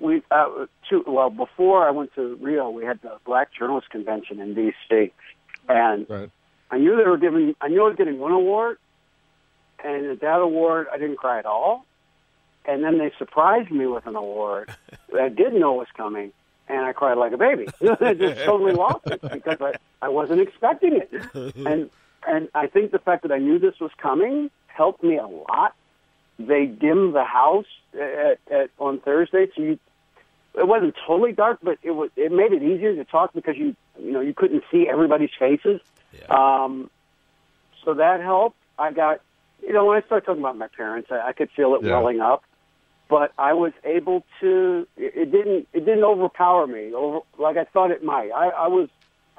we 0.00 0.22
uh, 0.30 0.66
two, 0.88 1.04
well 1.06 1.30
before 1.30 1.86
I 1.86 1.90
went 1.90 2.14
to 2.14 2.36
Rio, 2.40 2.70
we 2.70 2.84
had 2.84 3.00
the 3.02 3.18
Black 3.26 3.52
Journalist 3.52 3.90
Convention 3.90 4.40
in 4.40 4.54
D.C. 4.54 5.12
and 5.68 6.06
right. 6.08 6.30
I 6.70 6.78
knew 6.78 6.96
they 6.96 7.08
were 7.08 7.18
giving. 7.18 7.54
I 7.60 7.68
knew 7.68 7.82
I 7.84 7.88
was 7.88 7.96
getting 7.96 8.18
one 8.18 8.32
award, 8.32 8.78
and 9.82 10.06
at 10.06 10.20
that 10.20 10.40
award, 10.40 10.86
I 10.92 10.98
didn't 10.98 11.16
cry 11.16 11.38
at 11.38 11.46
all. 11.46 11.84
And 12.64 12.84
then 12.84 12.98
they 12.98 13.10
surprised 13.18 13.70
me 13.70 13.86
with 13.86 14.06
an 14.06 14.14
award 14.14 14.70
that 15.12 15.20
I 15.20 15.28
didn't 15.28 15.58
know 15.58 15.72
was 15.72 15.88
coming, 15.96 16.32
and 16.68 16.80
I 16.80 16.92
cried 16.92 17.16
like 17.16 17.32
a 17.32 17.38
baby. 17.38 17.66
I 18.00 18.14
just 18.14 18.44
totally 18.44 18.72
lost 18.72 19.06
it 19.06 19.20
because 19.22 19.60
I, 19.60 19.74
I 20.02 20.08
wasn't 20.08 20.40
expecting 20.40 21.00
it. 21.00 21.54
And 21.66 21.90
and 22.26 22.48
I 22.54 22.66
think 22.66 22.90
the 22.90 22.98
fact 22.98 23.22
that 23.22 23.32
I 23.32 23.38
knew 23.38 23.58
this 23.58 23.78
was 23.80 23.90
coming 23.96 24.50
helped 24.66 25.02
me 25.02 25.16
a 25.16 25.26
lot. 25.26 25.74
They 26.38 26.66
dimmed 26.66 27.14
the 27.14 27.24
house 27.24 27.66
at, 27.94 28.38
at 28.50 28.70
on 28.78 29.00
Thursday, 29.00 29.48
so 29.54 29.62
you 29.62 29.78
it 30.54 30.66
wasn't 30.66 30.94
totally 31.06 31.32
dark, 31.32 31.58
but 31.62 31.78
it 31.82 31.92
was 31.92 32.10
it 32.16 32.32
made 32.32 32.52
it 32.52 32.62
easier 32.62 32.94
to 32.94 33.04
talk 33.04 33.32
because 33.32 33.56
you 33.56 33.74
you 33.98 34.12
know 34.12 34.20
you 34.20 34.34
couldn't 34.34 34.62
see 34.70 34.86
everybody's 34.88 35.30
faces. 35.38 35.80
Um, 36.30 36.90
so 37.84 37.94
that 37.94 38.20
helped. 38.20 38.56
I 38.78 38.92
got 38.92 39.20
you 39.62 39.72
know 39.72 39.84
when 39.86 39.96
I 39.96 40.06
started 40.06 40.26
talking 40.26 40.42
about 40.42 40.56
my 40.56 40.68
parents, 40.68 41.08
I, 41.10 41.28
I 41.28 41.32
could 41.32 41.50
feel 41.56 41.74
it 41.74 41.82
Yeah. 41.82 41.94
welling 41.98 42.20
up, 42.20 42.44
but 43.08 43.32
I 43.38 43.52
was 43.54 43.72
able 43.84 44.24
to. 44.40 44.86
It, 44.96 45.12
it 45.16 45.32
didn't 45.32 45.66
it 45.72 45.84
didn't 45.84 46.04
overpower 46.04 46.66
me 46.66 46.92
over 46.94 47.20
like 47.38 47.56
I 47.56 47.64
thought 47.64 47.90
it 47.90 48.04
might. 48.04 48.30
I, 48.30 48.48
I 48.48 48.68
was 48.68 48.88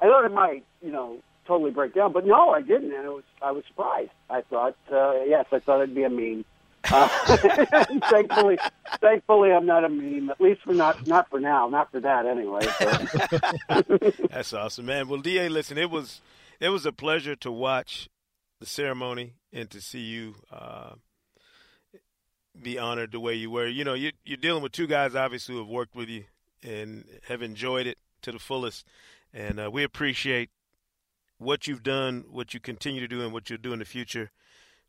I 0.01 0.05
thought 0.05 0.25
it 0.25 0.33
might 0.33 0.65
you 0.81 0.91
know 0.91 1.17
totally 1.47 1.71
break 1.71 1.95
down, 1.95 2.12
but 2.12 2.25
no, 2.25 2.49
I 2.51 2.62
didn't, 2.62 2.93
and 2.93 3.05
it 3.05 3.09
was 3.09 3.23
I 3.41 3.51
was 3.51 3.63
surprised. 3.67 4.12
I 4.29 4.41
thought 4.41 4.75
uh, 4.91 5.23
yes, 5.25 5.45
I 5.53 5.59
thought 5.59 5.81
it'd 5.81 5.95
be 5.95 6.03
a 6.03 6.09
meme. 6.09 6.43
Uh, 6.92 7.08
thankfully, 8.10 8.58
thankfully, 9.02 9.52
I'm 9.52 9.65
not 9.65 9.84
a 9.84 9.89
meme. 9.89 10.30
At 10.30 10.42
least 10.42 10.62
for 10.62 10.74
not 10.74 11.08
not 11.08 11.30
for 11.30 11.39
now, 11.39 11.68
not 11.68 11.92
for 11.92 12.00
that 12.00 12.26
anyway. 12.26 12.62
That's 14.30 14.54
awesome, 14.54 14.86
man. 14.86 15.08
Well, 15.08 15.22
Da, 15.22 15.48
listen, 15.50 15.78
it 15.78 15.89
was 15.89 16.22
it 16.60 16.70
was 16.70 16.86
a 16.86 16.92
pleasure 16.92 17.36
to 17.38 17.52
watch 17.52 18.10
the 18.60 18.65
ceremony 18.65 19.34
and 19.54 19.70
to 19.70 19.82
see 19.82 20.00
you 20.00 20.36
uh, 20.52 20.92
be 22.62 22.78
honored 22.78 23.12
the 23.12 23.20
way 23.20 23.34
you 23.36 23.52
were. 23.52 23.68
You 23.68 23.84
know, 23.84 23.94
you, 23.94 24.12
you're 24.24 24.38
dealing 24.38 24.63
with 24.63 24.72
two 24.72 24.88
guys, 24.88 25.15
obviously, 25.15 25.56
who 25.56 25.60
have 25.62 25.70
worked 25.70 25.96
with 25.96 26.10
you 26.10 26.26
and 26.63 27.06
have 27.28 27.42
enjoyed 27.42 27.88
it 27.88 27.98
to 28.22 28.32
the 28.32 28.39
fullest, 28.39 28.86
and 29.34 29.60
uh, 29.60 29.70
we 29.72 29.84
appreciate 29.84 30.50
what 31.38 31.68
you've 31.68 31.84
done, 31.84 32.26
what 32.30 32.54
you 32.54 32.60
continue 32.60 33.00
to 33.00 33.08
do, 33.08 33.22
and 33.22 33.32
what 33.32 33.50
you'll 33.50 33.60
do 33.60 33.74
in 33.74 33.80
the 33.80 33.86
future 33.86 34.32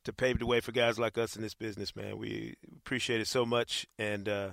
to 0.05 0.13
pave 0.13 0.39
the 0.39 0.47
way 0.47 0.61
for 0.61 0.73
guys 0.73 0.99
like 0.99 1.19
us 1.19 1.37
in 1.37 1.43
this 1.43 1.55
business, 1.55 1.95
man. 1.95 2.19
We 2.19 2.55
appreciate 2.77 3.21
it 3.21 3.27
so 3.27 3.45
much 3.45 3.87
and 3.99 4.29
uh, 4.29 4.51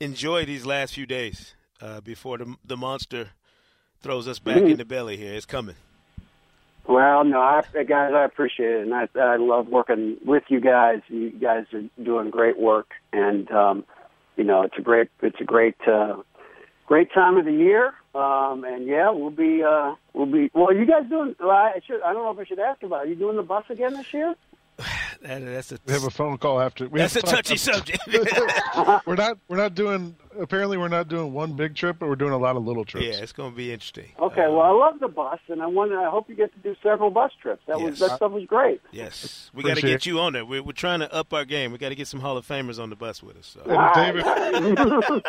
enjoy 0.00 0.44
these 0.44 0.66
last 0.66 0.94
few 0.94 1.06
days 1.06 1.54
uh, 1.80 2.00
before 2.00 2.38
the 2.38 2.56
the 2.64 2.76
monster 2.76 3.30
throws 4.00 4.28
us 4.28 4.38
back 4.38 4.58
in 4.58 4.76
the 4.76 4.84
belly 4.84 5.16
here. 5.16 5.34
It's 5.34 5.46
coming. 5.46 5.74
Well, 6.86 7.22
no, 7.24 7.40
I, 7.40 7.62
guys, 7.86 8.12
I 8.14 8.24
appreciate 8.24 8.70
it, 8.70 8.82
and 8.82 8.94
I, 8.94 9.08
I 9.14 9.36
love 9.36 9.68
working 9.68 10.16
with 10.24 10.44
you 10.48 10.58
guys. 10.58 11.00
You 11.08 11.30
guys 11.30 11.66
are 11.74 11.82
doing 12.02 12.30
great 12.30 12.58
work, 12.58 12.92
and 13.12 13.50
um, 13.50 13.84
you 14.36 14.44
know, 14.44 14.62
it's 14.62 14.78
a 14.78 14.80
great, 14.80 15.10
it's 15.20 15.38
a 15.38 15.44
great, 15.44 15.76
uh, 15.86 16.16
great 16.86 17.12
time 17.12 17.36
of 17.36 17.44
the 17.44 17.52
year. 17.52 17.92
Um, 18.14 18.64
and 18.64 18.86
yeah, 18.86 19.10
we'll 19.10 19.30
be, 19.30 19.62
uh, 19.62 19.96
we'll 20.14 20.26
be. 20.26 20.50
Well, 20.54 20.74
you 20.74 20.86
guys 20.86 21.04
doing? 21.10 21.36
Well, 21.38 21.50
I 21.50 21.80
should. 21.86 22.00
I 22.00 22.14
don't 22.14 22.24
know 22.24 22.30
if 22.30 22.38
I 22.38 22.44
should 22.44 22.58
ask 22.58 22.82
about. 22.82 23.00
It. 23.00 23.08
Are 23.08 23.10
you 23.10 23.16
doing 23.16 23.36
the 23.36 23.42
bus 23.42 23.64
again 23.68 23.92
this 23.92 24.14
year? 24.14 24.34
That, 25.22 25.44
that's 25.44 25.72
a 25.72 25.78
We 25.86 25.92
have 25.94 26.04
a 26.04 26.10
phone 26.10 26.38
call 26.38 26.60
after. 26.60 26.88
We 26.88 27.00
that's 27.00 27.16
a 27.16 27.20
have 27.26 27.42
to 27.42 27.54
touchy 27.54 27.70
about- 27.70 27.88
subject. 27.88 29.06
we're 29.06 29.16
not. 29.16 29.38
We're 29.48 29.56
not 29.56 29.74
doing. 29.74 30.14
Apparently, 30.38 30.76
we're 30.78 30.86
not 30.86 31.08
doing 31.08 31.32
one 31.32 31.54
big 31.54 31.74
trip, 31.74 31.96
but 31.98 32.08
we're 32.08 32.14
doing 32.14 32.32
a 32.32 32.38
lot 32.38 32.54
of 32.54 32.64
little 32.64 32.84
trips. 32.84 33.06
yeah, 33.06 33.22
it's 33.22 33.32
going 33.32 33.50
to 33.50 33.56
be 33.56 33.72
interesting. 33.72 34.12
Okay. 34.20 34.44
Uh, 34.44 34.50
well, 34.52 34.60
I 34.60 34.70
love 34.70 35.00
the 35.00 35.08
bus, 35.08 35.40
and 35.48 35.60
I 35.60 35.66
want. 35.66 35.92
I 35.92 36.08
hope 36.08 36.28
you 36.28 36.36
get 36.36 36.52
to 36.52 36.58
do 36.60 36.76
several 36.82 37.10
bus 37.10 37.32
trips. 37.42 37.62
That 37.66 37.80
was 37.80 37.98
that 37.98 38.16
stuff 38.16 38.30
was 38.30 38.44
great. 38.44 38.80
yes, 38.92 39.50
we 39.52 39.64
got 39.64 39.76
to 39.78 39.82
get 39.82 40.06
you 40.06 40.20
on 40.20 40.34
there. 40.34 40.44
We're, 40.44 40.62
we're 40.62 40.72
trying 40.72 41.00
to 41.00 41.12
up 41.12 41.32
our 41.32 41.44
game. 41.44 41.72
We 41.72 41.78
got 41.78 41.88
to 41.88 41.96
get 41.96 42.06
some 42.06 42.20
Hall 42.20 42.36
of 42.36 42.46
Famers 42.46 42.80
on 42.80 42.88
the 42.90 42.96
bus 42.96 43.20
with 43.22 43.36
us. 43.38 43.56
So. 43.58 43.62
And 43.66 43.94
David, 43.94 45.24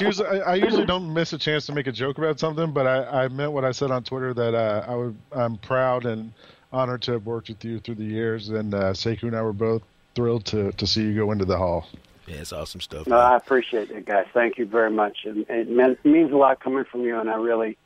usually, 0.00 0.28
I, 0.28 0.52
I 0.52 0.54
usually 0.54 0.86
don't 0.86 1.12
miss 1.12 1.32
a 1.32 1.38
chance 1.38 1.66
to 1.66 1.72
make 1.72 1.86
a 1.86 1.92
joke 1.92 2.16
about 2.18 2.40
something, 2.40 2.72
but 2.72 2.86
I, 2.86 3.24
I 3.24 3.28
meant 3.28 3.52
what 3.52 3.64
I 3.64 3.72
said 3.72 3.90
on 3.90 4.02
Twitter 4.04 4.32
that 4.34 4.54
uh, 4.54 4.84
I 4.88 4.94
would, 4.94 5.16
I'm 5.32 5.58
proud 5.58 6.06
and 6.06 6.32
honored 6.74 7.02
to 7.02 7.12
have 7.12 7.24
worked 7.24 7.48
with 7.48 7.64
you 7.64 7.78
through 7.80 7.94
the 7.94 8.04
years, 8.04 8.48
and 8.48 8.74
uh, 8.74 8.92
Sekou 8.92 9.24
and 9.24 9.36
I 9.36 9.42
were 9.42 9.52
both 9.52 9.82
thrilled 10.14 10.44
to, 10.46 10.72
to 10.72 10.86
see 10.86 11.02
you 11.02 11.14
go 11.14 11.32
into 11.32 11.44
the 11.44 11.56
hall. 11.56 11.86
Yeah, 12.26 12.36
it's 12.36 12.52
awesome 12.52 12.80
stuff. 12.80 13.06
No, 13.06 13.16
man. 13.16 13.32
I 13.32 13.36
appreciate 13.36 13.90
it, 13.90 14.06
guys. 14.06 14.26
Thank 14.32 14.58
you 14.58 14.66
very 14.66 14.90
much, 14.90 15.18
and 15.24 15.46
it 15.48 15.68
meant, 15.70 16.04
means 16.04 16.32
a 16.32 16.36
lot 16.36 16.60
coming 16.60 16.84
from 16.84 17.02
you. 17.02 17.18
And 17.18 17.30
I 17.30 17.36
really, 17.36 17.76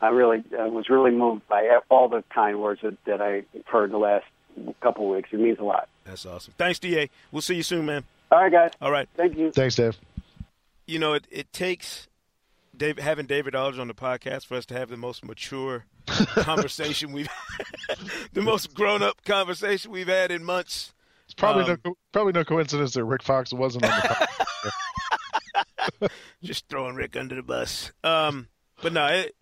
I 0.00 0.08
really 0.08 0.44
uh, 0.58 0.66
was 0.68 0.88
really 0.88 1.12
moved 1.12 1.46
by 1.48 1.78
all 1.90 2.08
the 2.08 2.22
kind 2.30 2.60
words 2.60 2.80
that, 2.82 2.96
that 3.04 3.20
I 3.22 3.44
heard 3.66 3.90
the 3.92 3.98
last 3.98 4.26
couple 4.80 5.04
of 5.08 5.16
weeks. 5.16 5.30
It 5.32 5.40
means 5.40 5.58
a 5.58 5.64
lot. 5.64 5.88
That's 6.04 6.26
awesome. 6.26 6.54
Thanks, 6.58 6.78
Da. 6.78 7.08
We'll 7.32 7.42
see 7.42 7.54
you 7.54 7.62
soon, 7.62 7.86
man. 7.86 8.04
All 8.30 8.40
right, 8.40 8.52
guys. 8.52 8.72
All 8.80 8.90
right. 8.90 9.08
Thank 9.16 9.36
you. 9.38 9.52
Thanks, 9.52 9.76
Dave. 9.76 9.96
you 10.86 10.98
know, 10.98 11.14
it, 11.14 11.26
it 11.30 11.52
takes 11.52 12.08
Dave, 12.76 12.98
having 12.98 13.26
David 13.26 13.54
Aldridge 13.54 13.80
on 13.80 13.88
the 13.88 13.94
podcast 13.94 14.46
for 14.46 14.56
us 14.56 14.66
to 14.66 14.74
have 14.74 14.88
the 14.88 14.96
most 14.96 15.24
mature 15.24 15.86
conversation 16.06 17.12
we've 17.12 17.28
the 18.32 18.42
most 18.42 18.74
grown 18.74 19.02
up 19.02 19.24
conversation 19.24 19.90
we've 19.90 20.08
had 20.08 20.30
in 20.30 20.44
months. 20.44 20.92
It's 21.26 21.34
probably 21.34 21.64
Um, 21.64 21.78
no 21.84 21.96
probably 22.12 22.32
no 22.32 22.44
coincidence 22.44 22.94
that 22.94 23.04
Rick 23.04 23.22
Fox 23.22 23.52
wasn't 23.52 23.84
on 23.84 23.90
the 23.90 24.26
podcast. 26.00 26.10
Just 26.42 26.68
throwing 26.68 26.96
Rick 26.96 27.16
under 27.16 27.34
the 27.34 27.42
bus. 27.42 27.92
Um, 28.02 28.48
but 28.82 28.92
no, 28.92 29.06
it, 29.06 29.34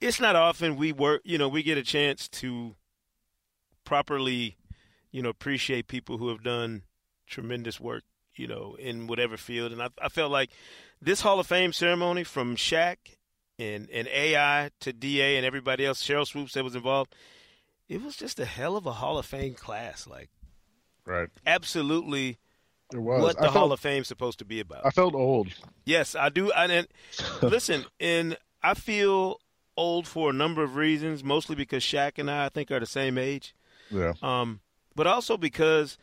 it's 0.00 0.20
not 0.20 0.36
often 0.36 0.76
we 0.76 0.92
work. 0.92 1.22
You 1.24 1.38
know, 1.38 1.48
we 1.48 1.62
get 1.62 1.78
a 1.78 1.82
chance 1.82 2.28
to 2.28 2.74
properly, 3.84 4.56
you 5.12 5.22
know, 5.22 5.28
appreciate 5.28 5.86
people 5.88 6.18
who 6.18 6.28
have 6.28 6.42
done 6.42 6.82
tremendous 7.26 7.78
work. 7.78 8.04
You 8.36 8.46
know, 8.46 8.76
in 8.78 9.06
whatever 9.06 9.36
field, 9.36 9.72
and 9.72 9.82
I, 9.82 9.88
I 10.00 10.08
felt 10.08 10.32
like 10.32 10.50
this 11.02 11.20
Hall 11.22 11.40
of 11.40 11.46
Fame 11.46 11.72
ceremony 11.72 12.24
from 12.24 12.56
Shaq 12.56 12.96
and 13.58 13.88
and 13.90 14.08
AI 14.08 14.70
to 14.80 14.92
Da 14.92 15.36
and 15.36 15.44
everybody 15.46 15.84
else, 15.86 16.02
Sheryl 16.02 16.26
Swoopes 16.26 16.54
that 16.54 16.64
was 16.64 16.74
involved. 16.74 17.14
It 17.88 18.02
was 18.02 18.16
just 18.16 18.38
a 18.38 18.44
hell 18.44 18.76
of 18.76 18.86
a 18.86 18.92
Hall 18.92 19.18
of 19.18 19.26
Fame 19.26 19.54
class. 19.54 20.06
Like, 20.06 20.30
right. 21.04 21.28
absolutely, 21.46 22.38
It 22.92 22.98
was. 22.98 23.20
what 23.22 23.36
the 23.38 23.48
I 23.48 23.50
Hall 23.50 23.72
of 23.72 23.80
Fame's 23.80 24.06
supposed 24.08 24.38
to 24.38 24.44
be 24.44 24.60
about. 24.60 24.86
I 24.86 24.90
felt 24.90 25.14
old. 25.14 25.48
Yes, 25.84 26.14
I 26.14 26.28
do. 26.28 26.52
I, 26.52 26.66
and 26.66 26.86
listen, 27.42 27.84
and 27.98 28.36
I 28.62 28.74
feel 28.74 29.40
old 29.76 30.06
for 30.06 30.30
a 30.30 30.32
number 30.32 30.62
of 30.62 30.76
reasons, 30.76 31.24
mostly 31.24 31.56
because 31.56 31.82
Shaq 31.82 32.12
and 32.18 32.30
I, 32.30 32.46
I 32.46 32.48
think, 32.48 32.70
are 32.70 32.78
the 32.80 32.86
same 32.86 33.18
age, 33.18 33.54
Yeah. 33.90 34.12
um, 34.22 34.60
but 34.94 35.06
also 35.08 35.36
because 35.36 35.98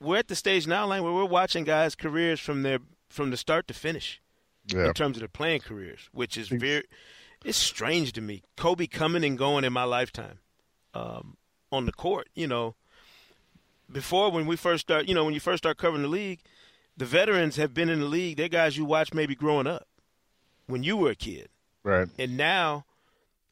we're 0.00 0.18
at 0.18 0.28
the 0.28 0.36
stage 0.36 0.66
now, 0.68 0.86
Lang, 0.86 1.02
where 1.02 1.12
we're 1.12 1.24
watching 1.24 1.64
guys' 1.64 1.94
careers 1.96 2.38
from 2.38 2.62
their 2.62 2.78
from 3.12 3.30
the 3.30 3.36
start 3.36 3.68
to 3.68 3.74
finish 3.74 4.20
Yeah. 4.66 4.86
in 4.86 4.94
terms 4.94 5.16
of 5.16 5.20
their 5.20 5.28
playing 5.28 5.60
careers, 5.60 6.08
which 6.12 6.36
is 6.36 6.48
very 6.48 6.84
it's 7.44 7.58
strange 7.58 8.12
to 8.12 8.20
me. 8.20 8.42
Kobe 8.56 8.86
coming 8.86 9.24
and 9.24 9.36
going 9.36 9.64
in 9.64 9.72
my 9.72 9.84
lifetime 9.84 10.38
um, 10.94 11.36
on 11.72 11.86
the 11.86 11.92
court, 11.92 12.28
you 12.34 12.46
know. 12.46 12.74
Before 13.90 14.30
when 14.30 14.46
we 14.46 14.56
first 14.56 14.82
start, 14.82 15.06
you 15.08 15.14
know, 15.14 15.24
when 15.24 15.34
you 15.34 15.40
first 15.40 15.62
start 15.62 15.76
covering 15.76 16.02
the 16.02 16.08
league, 16.08 16.40
the 16.96 17.04
veterans 17.04 17.56
have 17.56 17.74
been 17.74 17.88
in 17.90 18.00
the 18.00 18.06
league. 18.06 18.36
They're 18.36 18.48
guys 18.48 18.76
you 18.76 18.84
watched 18.84 19.12
maybe 19.14 19.34
growing 19.34 19.66
up 19.66 19.86
when 20.66 20.82
you 20.82 20.96
were 20.96 21.10
a 21.10 21.14
kid, 21.16 21.48
Right. 21.82 22.08
and 22.18 22.36
now 22.36 22.86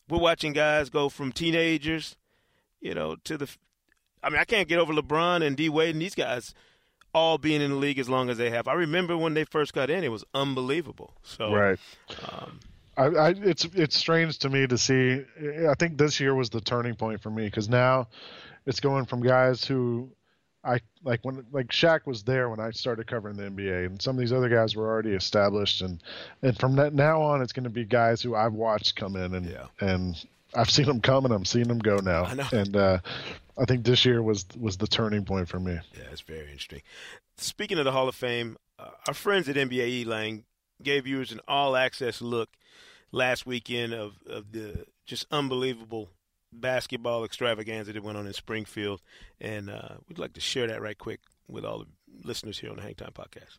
we're 0.09 0.19
watching 0.19 0.53
guys 0.53 0.89
go 0.89 1.09
from 1.09 1.33
teenagers, 1.33 2.17
you 2.81 2.95
know, 2.95 3.17
to 3.25 3.37
the. 3.37 3.49
I 4.23 4.31
mean, 4.31 4.39
I 4.39 4.45
can't 4.45 4.69
get 4.69 4.79
over 4.79 4.93
LeBron 4.95 5.45
and 5.45 5.57
D 5.57 5.69
Wade 5.69 5.95
and 5.95 6.01
these 6.03 6.15
guys 6.15 6.55
all 7.15 7.39
being 7.39 7.61
in 7.61 7.71
the 7.71 7.77
league 7.77 7.99
as 7.99 8.09
long 8.09 8.31
as 8.31 8.39
they 8.39 8.51
have. 8.51 8.69
I 8.69 8.75
remember 8.75 9.17
when 9.17 9.35
they 9.35 9.45
first 9.45 9.73
got 9.73 9.91
in; 9.91 10.05
it 10.05 10.09
was 10.11 10.25
unbelievable. 10.35 11.15
So, 11.23 11.53
Right. 11.53 11.79
um, 12.31 12.61
I, 12.97 13.05
I, 13.05 13.29
it's 13.31 13.65
it's 13.75 13.97
strange 13.97 14.39
to 14.41 14.51
me 14.51 14.67
to 14.67 14.77
see. 14.79 15.25
I 15.69 15.75
think 15.79 15.97
this 15.99 16.21
year 16.21 16.35
was 16.35 16.51
the 16.51 16.61
turning 16.61 16.95
point 16.95 17.23
for 17.23 17.31
me 17.31 17.45
because 17.47 17.69
now 17.69 18.09
it's 18.67 18.81
going 18.81 19.07
from 19.07 19.23
guys 19.23 19.65
who 19.65 20.11
I 20.63 20.81
like 21.03 21.21
when 21.25 21.47
like 21.53 21.69
Shaq 21.69 22.01
was 22.07 22.23
there 22.23 22.51
when 22.51 22.61
I 22.61 22.71
started 22.71 23.07
covering 23.07 23.37
the 23.37 23.45
NBA, 23.45 23.87
and 23.87 24.03
some 24.03 24.17
of 24.17 24.21
these 24.21 24.33
other 24.33 24.49
guys 24.51 24.77
were 24.77 24.87
already 24.89 25.13
established, 25.13 25.81
and 25.81 26.03
and 26.43 26.59
from 26.59 26.77
that 26.77 26.93
now 26.93 27.23
on, 27.23 27.41
it's 27.41 27.53
going 27.53 27.65
to 27.65 27.71
be 27.71 27.85
guys 27.85 28.21
who 28.21 28.35
I've 28.35 28.53
watched 28.53 28.97
come 28.97 29.17
in 29.17 29.35
and 29.35 29.47
Yeah. 29.47 29.67
and 29.81 30.23
I've 30.55 30.71
seen 30.71 30.87
them 30.87 31.01
come 31.01 31.25
and 31.25 31.33
I'm 31.35 31.45
seeing 31.45 31.69
them 31.69 31.79
go 31.79 31.97
now, 31.97 32.25
I 32.25 32.35
know. 32.35 32.47
and 32.53 32.77
uh, 32.77 32.99
I 33.59 33.65
think 33.65 33.85
this 33.85 34.05
year 34.05 34.23
was 34.23 34.47
was 34.59 34.77
the 34.77 34.87
turning 34.87 35.25
point 35.25 35.49
for 35.49 35.61
me. 35.61 35.79
Yeah, 35.97 36.05
it's 36.11 36.23
very 36.23 36.51
interesting. 36.51 36.83
Speaking 37.37 37.79
of 37.79 37.85
the 37.85 37.93
Hall 37.93 38.09
of 38.09 38.15
Fame, 38.15 38.57
our 39.07 39.15
friends 39.15 39.49
at 39.49 39.57
NBA 39.57 40.07
Lang 40.07 40.45
gave 40.83 41.05
viewers 41.05 41.33
an 41.33 41.41
all-access 41.47 42.23
look 42.23 42.49
last 43.13 43.47
weekend 43.47 43.93
of, 43.93 44.15
of 44.27 44.53
the 44.53 44.87
just 45.07 45.27
unbelievable 45.31 46.11
basketball 46.53 47.25
extravaganza 47.25 47.93
that 47.93 48.03
went 48.03 48.19
on 48.19 48.27
in 48.27 48.33
Springfield, 48.33 49.01
and 49.41 49.71
uh, 49.71 49.97
we'd 50.09 50.19
like 50.19 50.33
to 50.35 50.41
share 50.41 50.67
that 50.67 50.83
right 50.83 50.99
quick 50.99 51.21
with 51.49 51.65
all 51.65 51.81
the 51.81 51.87
listeners 52.25 52.59
here 52.59 52.71
on 52.71 52.77
the 52.77 52.83
Hangtime 52.83 53.13
Podcast. 53.13 53.59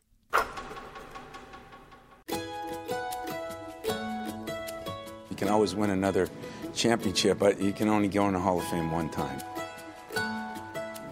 You 5.29 5.35
can 5.35 5.47
always 5.47 5.75
win 5.75 5.89
another 5.89 6.29
championship, 6.73 7.39
but 7.39 7.59
you 7.59 7.71
can 7.71 7.87
only 7.87 8.07
go 8.07 8.27
in 8.27 8.33
the 8.33 8.39
Hall 8.39 8.59
of 8.59 8.67
Fame 8.67 8.91
one 8.91 9.09
time. 9.09 9.41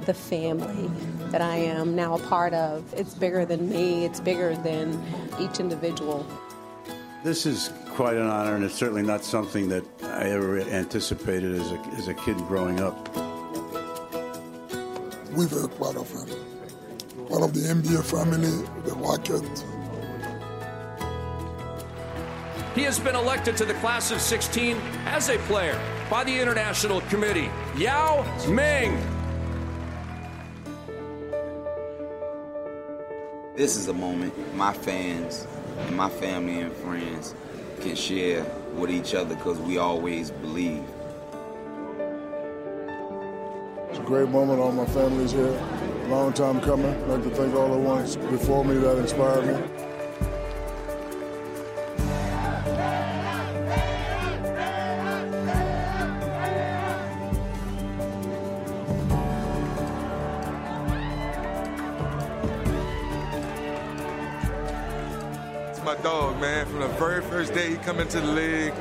The 0.05 0.13
family 0.13 0.89
that 1.31 1.41
I 1.41 1.57
am 1.57 1.95
now 1.95 2.15
a 2.15 2.19
part 2.19 2.53
of, 2.53 2.93
it's 2.93 3.13
bigger 3.13 3.45
than 3.45 3.69
me, 3.69 4.05
it's 4.05 4.19
bigger 4.19 4.55
than 4.55 5.01
each 5.39 5.59
individual. 5.59 6.25
This 7.23 7.45
is 7.45 7.71
quite 7.95 8.15
an 8.15 8.27
honor, 8.27 8.55
and 8.55 8.63
it's 8.63 8.75
certainly 8.75 9.03
not 9.03 9.23
something 9.23 9.67
that 9.69 9.83
I 10.03 10.29
ever 10.29 10.59
anticipated 10.59 11.53
as 11.53 11.71
a, 11.71 11.79
as 11.97 12.07
a 12.07 12.13
kid 12.13 12.37
growing 12.47 12.79
up. 12.79 13.13
We're 15.33 15.47
very 15.47 15.69
proud 15.69 15.97
of 15.97 16.09
him. 16.09 17.27
Part 17.27 17.43
of 17.43 17.53
the 17.53 17.59
NBA 17.59 18.03
family, 18.05 18.65
the 18.85 18.95
Rocket. 18.95 19.65
He 22.79 22.85
has 22.85 22.97
been 22.97 23.13
elected 23.13 23.57
to 23.57 23.65
the 23.65 23.73
class 23.73 24.09
of 24.09 24.21
16 24.21 24.77
as 25.05 25.27
a 25.27 25.37
player 25.39 25.77
by 26.09 26.23
the 26.23 26.39
International 26.39 27.01
Committee. 27.11 27.49
Yao 27.75 28.23
Ming. 28.47 28.97
This 33.57 33.75
is 33.75 33.89
a 33.89 33.93
moment 33.93 34.33
my 34.55 34.71
fans 34.71 35.45
and 35.79 35.97
my 35.97 36.09
family 36.09 36.61
and 36.61 36.71
friends 36.71 37.35
can 37.81 37.97
share 37.97 38.45
with 38.75 38.91
each 38.91 39.13
other 39.13 39.35
because 39.35 39.59
we 39.59 39.77
always 39.77 40.31
believe. 40.31 40.85
It's 43.89 43.99
a 43.99 44.03
great 44.05 44.29
moment. 44.29 44.61
All 44.61 44.71
my 44.71 44.85
family's 44.85 45.33
here. 45.33 45.51
Long 46.07 46.31
time 46.31 46.61
coming. 46.61 46.85
I'd 46.85 47.09
like 47.09 47.23
to 47.23 47.29
thank 47.31 47.53
all 47.55 47.73
the 47.73 47.77
ones 47.77 48.15
before 48.15 48.63
me 48.63 48.75
that 48.75 48.97
inspired 48.99 49.47
me. 49.47 49.88
First 67.49 67.59
day 67.59 67.71
he 67.71 67.77
come 67.77 67.99
into 67.99 68.19
the 68.19 68.27
league, 68.27 68.73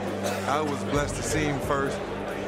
I 0.47 0.61
was 0.61 0.83
blessed 0.85 1.17
to 1.17 1.23
see 1.23 1.45
him 1.45 1.59
first. 1.61 1.99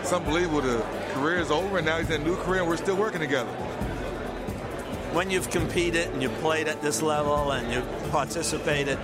It's 0.00 0.12
unbelievable. 0.12 0.61
The 0.61 0.83
career 1.14 1.38
is 1.38 1.50
over, 1.50 1.78
and 1.78 1.87
now 1.87 1.98
he's 1.98 2.11
in 2.11 2.20
a 2.20 2.24
new 2.24 2.37
career, 2.37 2.61
and 2.61 2.68
we're 2.68 2.76
still 2.76 2.96
working 2.96 3.20
together. 3.20 3.50
When 5.12 5.30
you've 5.30 5.50
competed 5.50 6.09
and 6.09 6.22
you've 6.22 6.35
played 6.40 6.68
at 6.68 6.83
this 6.83 7.00
level 7.02 7.52
and 7.52 7.72
you've 7.72 8.11
participated, 8.11 8.98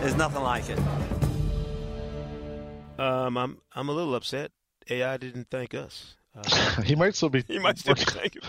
there's 0.00 0.16
nothing 0.16 0.42
like 0.42 0.68
it. 0.68 0.78
Um, 2.98 3.38
I'm 3.38 3.58
I'm 3.72 3.88
a 3.88 3.92
little 3.92 4.14
upset. 4.14 4.50
AI 4.90 5.16
didn't 5.16 5.48
thank 5.50 5.72
us. 5.72 6.16
Uh, 6.36 6.82
he 6.84 6.94
might 6.94 7.14
still 7.14 7.30
be. 7.30 7.42
He 7.48 7.58
might 7.58 7.78
still 7.78 7.94
be 7.94 8.02
thanking. 8.02 8.42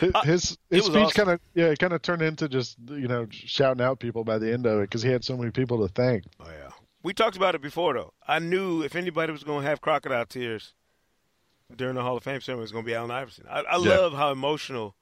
His 0.00 0.12
Uh, 0.14 0.22
his, 0.22 0.58
his 0.70 0.84
speech 0.84 0.96
awesome. 0.96 1.16
kind 1.16 1.30
of 1.30 1.40
yeah, 1.54 1.66
it 1.66 1.78
kind 1.78 1.92
of 1.92 2.02
turned 2.02 2.22
into 2.22 2.48
just 2.48 2.76
you 2.90 3.08
know 3.08 3.26
shouting 3.30 3.82
out 3.82 3.98
people 3.98 4.22
by 4.22 4.38
the 4.38 4.52
end 4.52 4.66
of 4.66 4.78
it 4.78 4.82
because 4.82 5.02
he 5.02 5.10
had 5.10 5.24
so 5.24 5.36
many 5.36 5.50
people 5.50 5.84
to 5.86 5.92
thank. 5.92 6.24
Oh 6.38 6.46
yeah, 6.46 6.67
we 7.02 7.12
talked 7.14 7.36
about 7.36 7.54
it 7.54 7.60
before 7.62 7.94
though. 7.94 8.12
I 8.26 8.38
knew 8.38 8.82
if 8.82 8.94
anybody 8.96 9.32
was 9.32 9.44
going 9.44 9.62
to 9.64 9.68
have 9.68 9.80
crocodile 9.80 10.26
tears 10.26 10.74
during 11.74 11.94
the 11.96 12.02
Hall 12.02 12.16
of 12.16 12.24
Fame 12.24 12.40
ceremony, 12.40 12.62
it 12.62 12.64
was 12.64 12.72
going 12.72 12.84
to 12.84 12.86
be 12.90 12.94
Allen 12.94 13.10
Iverson. 13.10 13.44
I, 13.48 13.60
I 13.60 13.76
Yeah. 13.76 13.90
love 13.96 14.14
how 14.14 14.32
emotional 14.32 14.94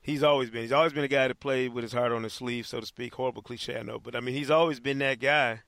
he's 0.00 0.22
always 0.22 0.50
been. 0.50 0.62
He's 0.62 0.72
always 0.72 0.92
been 0.92 1.04
a 1.04 1.08
guy 1.08 1.28
that 1.28 1.40
played 1.40 1.72
with 1.72 1.82
his 1.82 1.92
heart 1.92 2.12
on 2.12 2.22
his 2.22 2.32
sleeve, 2.32 2.66
so 2.66 2.80
to 2.80 2.86
speak. 2.86 3.14
Horrible 3.14 3.42
cliche, 3.42 3.78
I 3.78 3.82
know, 3.82 3.98
but 3.98 4.14
I 4.16 4.20
mean, 4.20 4.34
he's 4.34 4.50
always 4.50 4.80
been 4.80 4.98
that 4.98 5.20
guy 5.20 5.60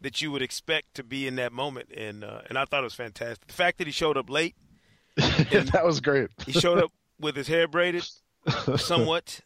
that 0.00 0.20
you 0.20 0.30
would 0.30 0.42
expect 0.42 0.94
to 0.94 1.02
be 1.02 1.26
in 1.26 1.36
that 1.36 1.52
moment, 1.52 1.88
and 1.96 2.22
uh, 2.24 2.42
and 2.48 2.58
I 2.58 2.64
thought 2.66 2.80
it 2.80 2.84
was 2.84 2.94
fantastic. 2.94 3.46
The 3.46 3.54
fact 3.54 3.78
that 3.78 3.86
he 3.86 3.92
showed 3.92 4.16
up 4.18 4.28
late, 4.28 4.54
that 5.16 5.82
was 5.84 6.00
great. 6.00 6.28
he 6.44 6.52
showed 6.52 6.78
up 6.78 6.92
with 7.18 7.36
his 7.36 7.48
hair 7.48 7.66
braided 7.66 8.06
somewhat, 8.76 9.40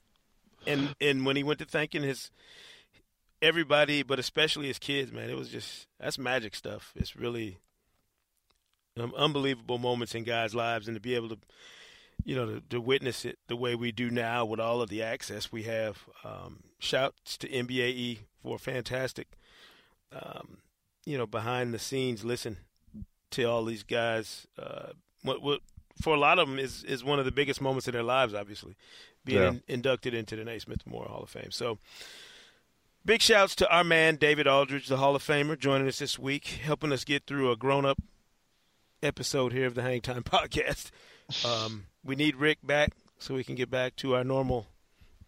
and 0.66 0.94
and 1.01 1.25
when 1.25 1.37
he 1.37 1.44
went 1.44 1.61
to 1.61 1.64
thanking 1.64 2.03
his 2.03 2.31
everybody, 3.42 4.03
but 4.03 4.18
especially 4.18 4.66
his 4.68 4.79
kids, 4.79 5.12
man, 5.12 5.31
it 5.31 5.37
was 5.37 5.48
just 5.48 5.87
that's 6.01 6.18
magic 6.18 6.55
stuff. 6.55 6.92
It's 6.96 7.16
really 7.16 7.59
um, 8.98 9.12
unbelievable 9.16 9.79
moments 9.79 10.14
in 10.14 10.24
guys' 10.24 10.55
lives, 10.55 10.88
and 10.88 10.96
to 10.96 11.01
be 11.01 11.14
able 11.14 11.29
to, 11.31 11.38
you 12.24 12.35
know, 12.35 12.46
to, 12.46 12.61
to 12.70 12.81
witness 12.81 13.24
it 13.24 13.38
the 13.48 13.57
way 13.57 13.74
we 13.74 13.92
do 13.92 14.11
now 14.11 14.44
with 14.44 14.61
all 14.61 14.83
of 14.83 14.88
the 14.90 15.03
access 15.03 15.53
we 15.53 15.64
have. 15.64 15.98
Um, 16.24 16.64
shouts 16.81 17.37
to 17.38 17.48
NBAE 17.48 18.18
for 18.42 18.59
fantastic, 18.59 19.29
um, 20.12 20.59
you 21.05 21.18
know, 21.18 21.27
behind 21.27 21.72
the 21.74 21.79
scenes 21.79 22.24
listen 22.24 22.57
to 23.33 23.44
all 23.44 23.64
these 23.64 23.83
guys. 23.83 24.46
Uh, 24.59 24.90
what, 25.22 25.42
what 25.42 25.61
for 26.01 26.14
a 26.14 26.18
lot 26.18 26.38
of 26.38 26.48
them 26.48 26.59
is 26.59 26.85
is 26.85 27.03
one 27.05 27.18
of 27.18 27.24
the 27.24 27.33
biggest 27.33 27.61
moments 27.61 27.87
of 27.88 27.92
their 27.94 28.03
lives, 28.03 28.35
obviously, 28.35 28.74
being 29.24 29.42
Yeah. 29.42 29.48
in, 29.48 29.62
inducted 29.68 30.14
into 30.14 30.37
the 30.37 30.44
Naismith 30.44 30.87
Memorial 30.87 31.12
Hall 31.12 31.22
of 31.22 31.31
Fame. 31.31 31.51
So. 31.51 31.79
Big 33.09 33.23
shouts 33.23 33.55
to 33.55 33.66
our 33.75 33.85
man 33.85 34.16
David 34.16 34.47
Aldridge, 34.47 34.87
the 34.87 34.99
Hall 34.99 35.16
of 35.16 35.27
Famer, 35.27 35.59
joining 35.59 35.88
us 35.88 35.99
this 35.99 36.18
week, 36.18 36.44
helping 36.62 36.92
us 36.92 37.05
get 37.05 37.25
through 37.25 37.51
a 37.51 37.57
grown-up 37.57 37.99
episode 39.03 39.55
here 39.55 39.64
of 39.64 39.75
the 39.75 39.81
Hang 39.81 40.03
Time 40.03 40.23
Podcast. 40.25 40.90
Um, 41.42 41.87
we 42.05 42.16
need 42.16 42.37
Rick 42.37 42.59
back 42.62 42.92
so 43.16 43.35
we 43.35 43.44
can 43.44 43.55
get 43.55 43.71
back 43.71 43.97
to 43.97 44.14
our 44.14 44.25
normal. 44.25 44.66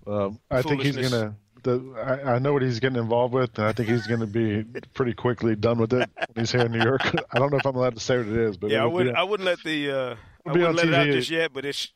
Um, 0.07 0.41
I 0.51 0.61
think 0.61 0.83
he's 0.83 0.95
gonna. 0.95 1.37
The, 1.63 2.21
I, 2.27 2.35
I 2.35 2.39
know 2.39 2.53
what 2.53 2.61
he's 2.61 2.81
getting 2.81 2.99
involved 2.99 3.33
with, 3.33 3.57
and 3.57 3.67
I 3.69 3.73
think 3.73 3.89
he's 3.89 4.07
going 4.07 4.21
to 4.21 4.27
be 4.27 4.63
pretty 4.93 5.15
quickly 5.15 5.57
done 5.57 5.79
with 5.79 5.95
it 5.95 6.07
when 6.17 6.37
he's 6.37 6.53
here 6.53 6.67
in 6.67 6.73
New 6.73 6.83
York. 6.83 7.01
I 7.33 7.39
don't 7.39 7.51
know 7.51 7.57
if 7.57 7.65
I'm 7.65 7.77
allowed 7.77 7.95
to 7.95 8.01
say 8.01 8.19
what 8.19 8.27
it 8.27 8.37
is, 8.37 8.59
but 8.59 8.69
yeah, 8.69 8.83
I 8.83 8.87
wouldn't. 8.87 9.17
on- 9.17 9.21
I 9.23 9.25
wouldn't 9.25 9.47
let 9.47 9.63
the. 9.65 9.91
Uh, 9.91 10.17
I 10.45 10.53
be 10.53 10.61
wouldn't 10.61 10.69
on 10.69 10.75
let 10.77 10.89
it 10.89 10.95
out 10.95 11.07
TV. 11.07 11.13
just 11.13 11.31
yet, 11.31 11.55
but 11.55 11.65
it's. 11.65 11.91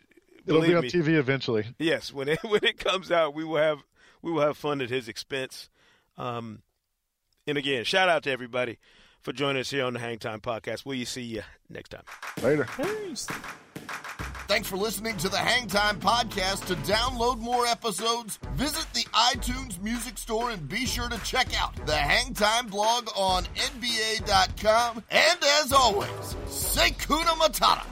it'll 0.46 0.62
be 0.62 0.74
on 0.74 0.84
me, 0.84 0.90
TV 0.90 1.08
eventually. 1.08 1.66
Yes, 1.78 2.10
when 2.10 2.28
it 2.28 2.38
when 2.42 2.64
it 2.64 2.78
comes 2.78 3.12
out, 3.12 3.34
we 3.34 3.44
will 3.44 3.58
have 3.58 3.80
we 4.22 4.32
will 4.32 4.40
have 4.40 4.56
fun 4.56 4.80
at 4.80 4.88
his 4.88 5.08
expense. 5.08 5.68
Um, 6.16 6.62
and 7.46 7.58
again, 7.58 7.84
shout 7.84 8.08
out 8.08 8.22
to 8.24 8.30
everybody 8.30 8.78
for 9.20 9.32
joining 9.32 9.60
us 9.60 9.70
here 9.70 9.84
on 9.84 9.94
the 9.94 10.00
Hang 10.00 10.18
Time 10.18 10.40
Podcast. 10.40 10.84
Will 10.84 11.04
see 11.04 11.22
you 11.22 11.42
next 11.68 11.90
time? 11.90 12.04
Later. 12.42 12.66
Thanks 14.46 14.68
for 14.68 14.76
listening 14.76 15.16
to 15.18 15.30
the 15.30 15.38
Hang 15.38 15.66
Time 15.68 15.98
Podcast. 15.98 16.66
To 16.66 16.74
download 16.76 17.38
more 17.38 17.66
episodes, 17.66 18.38
visit 18.54 18.86
the 18.92 19.04
iTunes 19.14 19.80
Music 19.82 20.18
Store 20.18 20.50
and 20.50 20.68
be 20.68 20.84
sure 20.84 21.08
to 21.08 21.18
check 21.24 21.48
out 21.60 21.74
the 21.86 21.96
Hang 21.96 22.34
Time 22.34 22.66
blog 22.66 23.08
on 23.16 23.44
NBA.com. 23.56 25.02
And 25.10 25.38
as 25.62 25.72
always, 25.72 26.36
say 26.46 26.90
Kuna 26.90 27.30
Matata. 27.30 27.86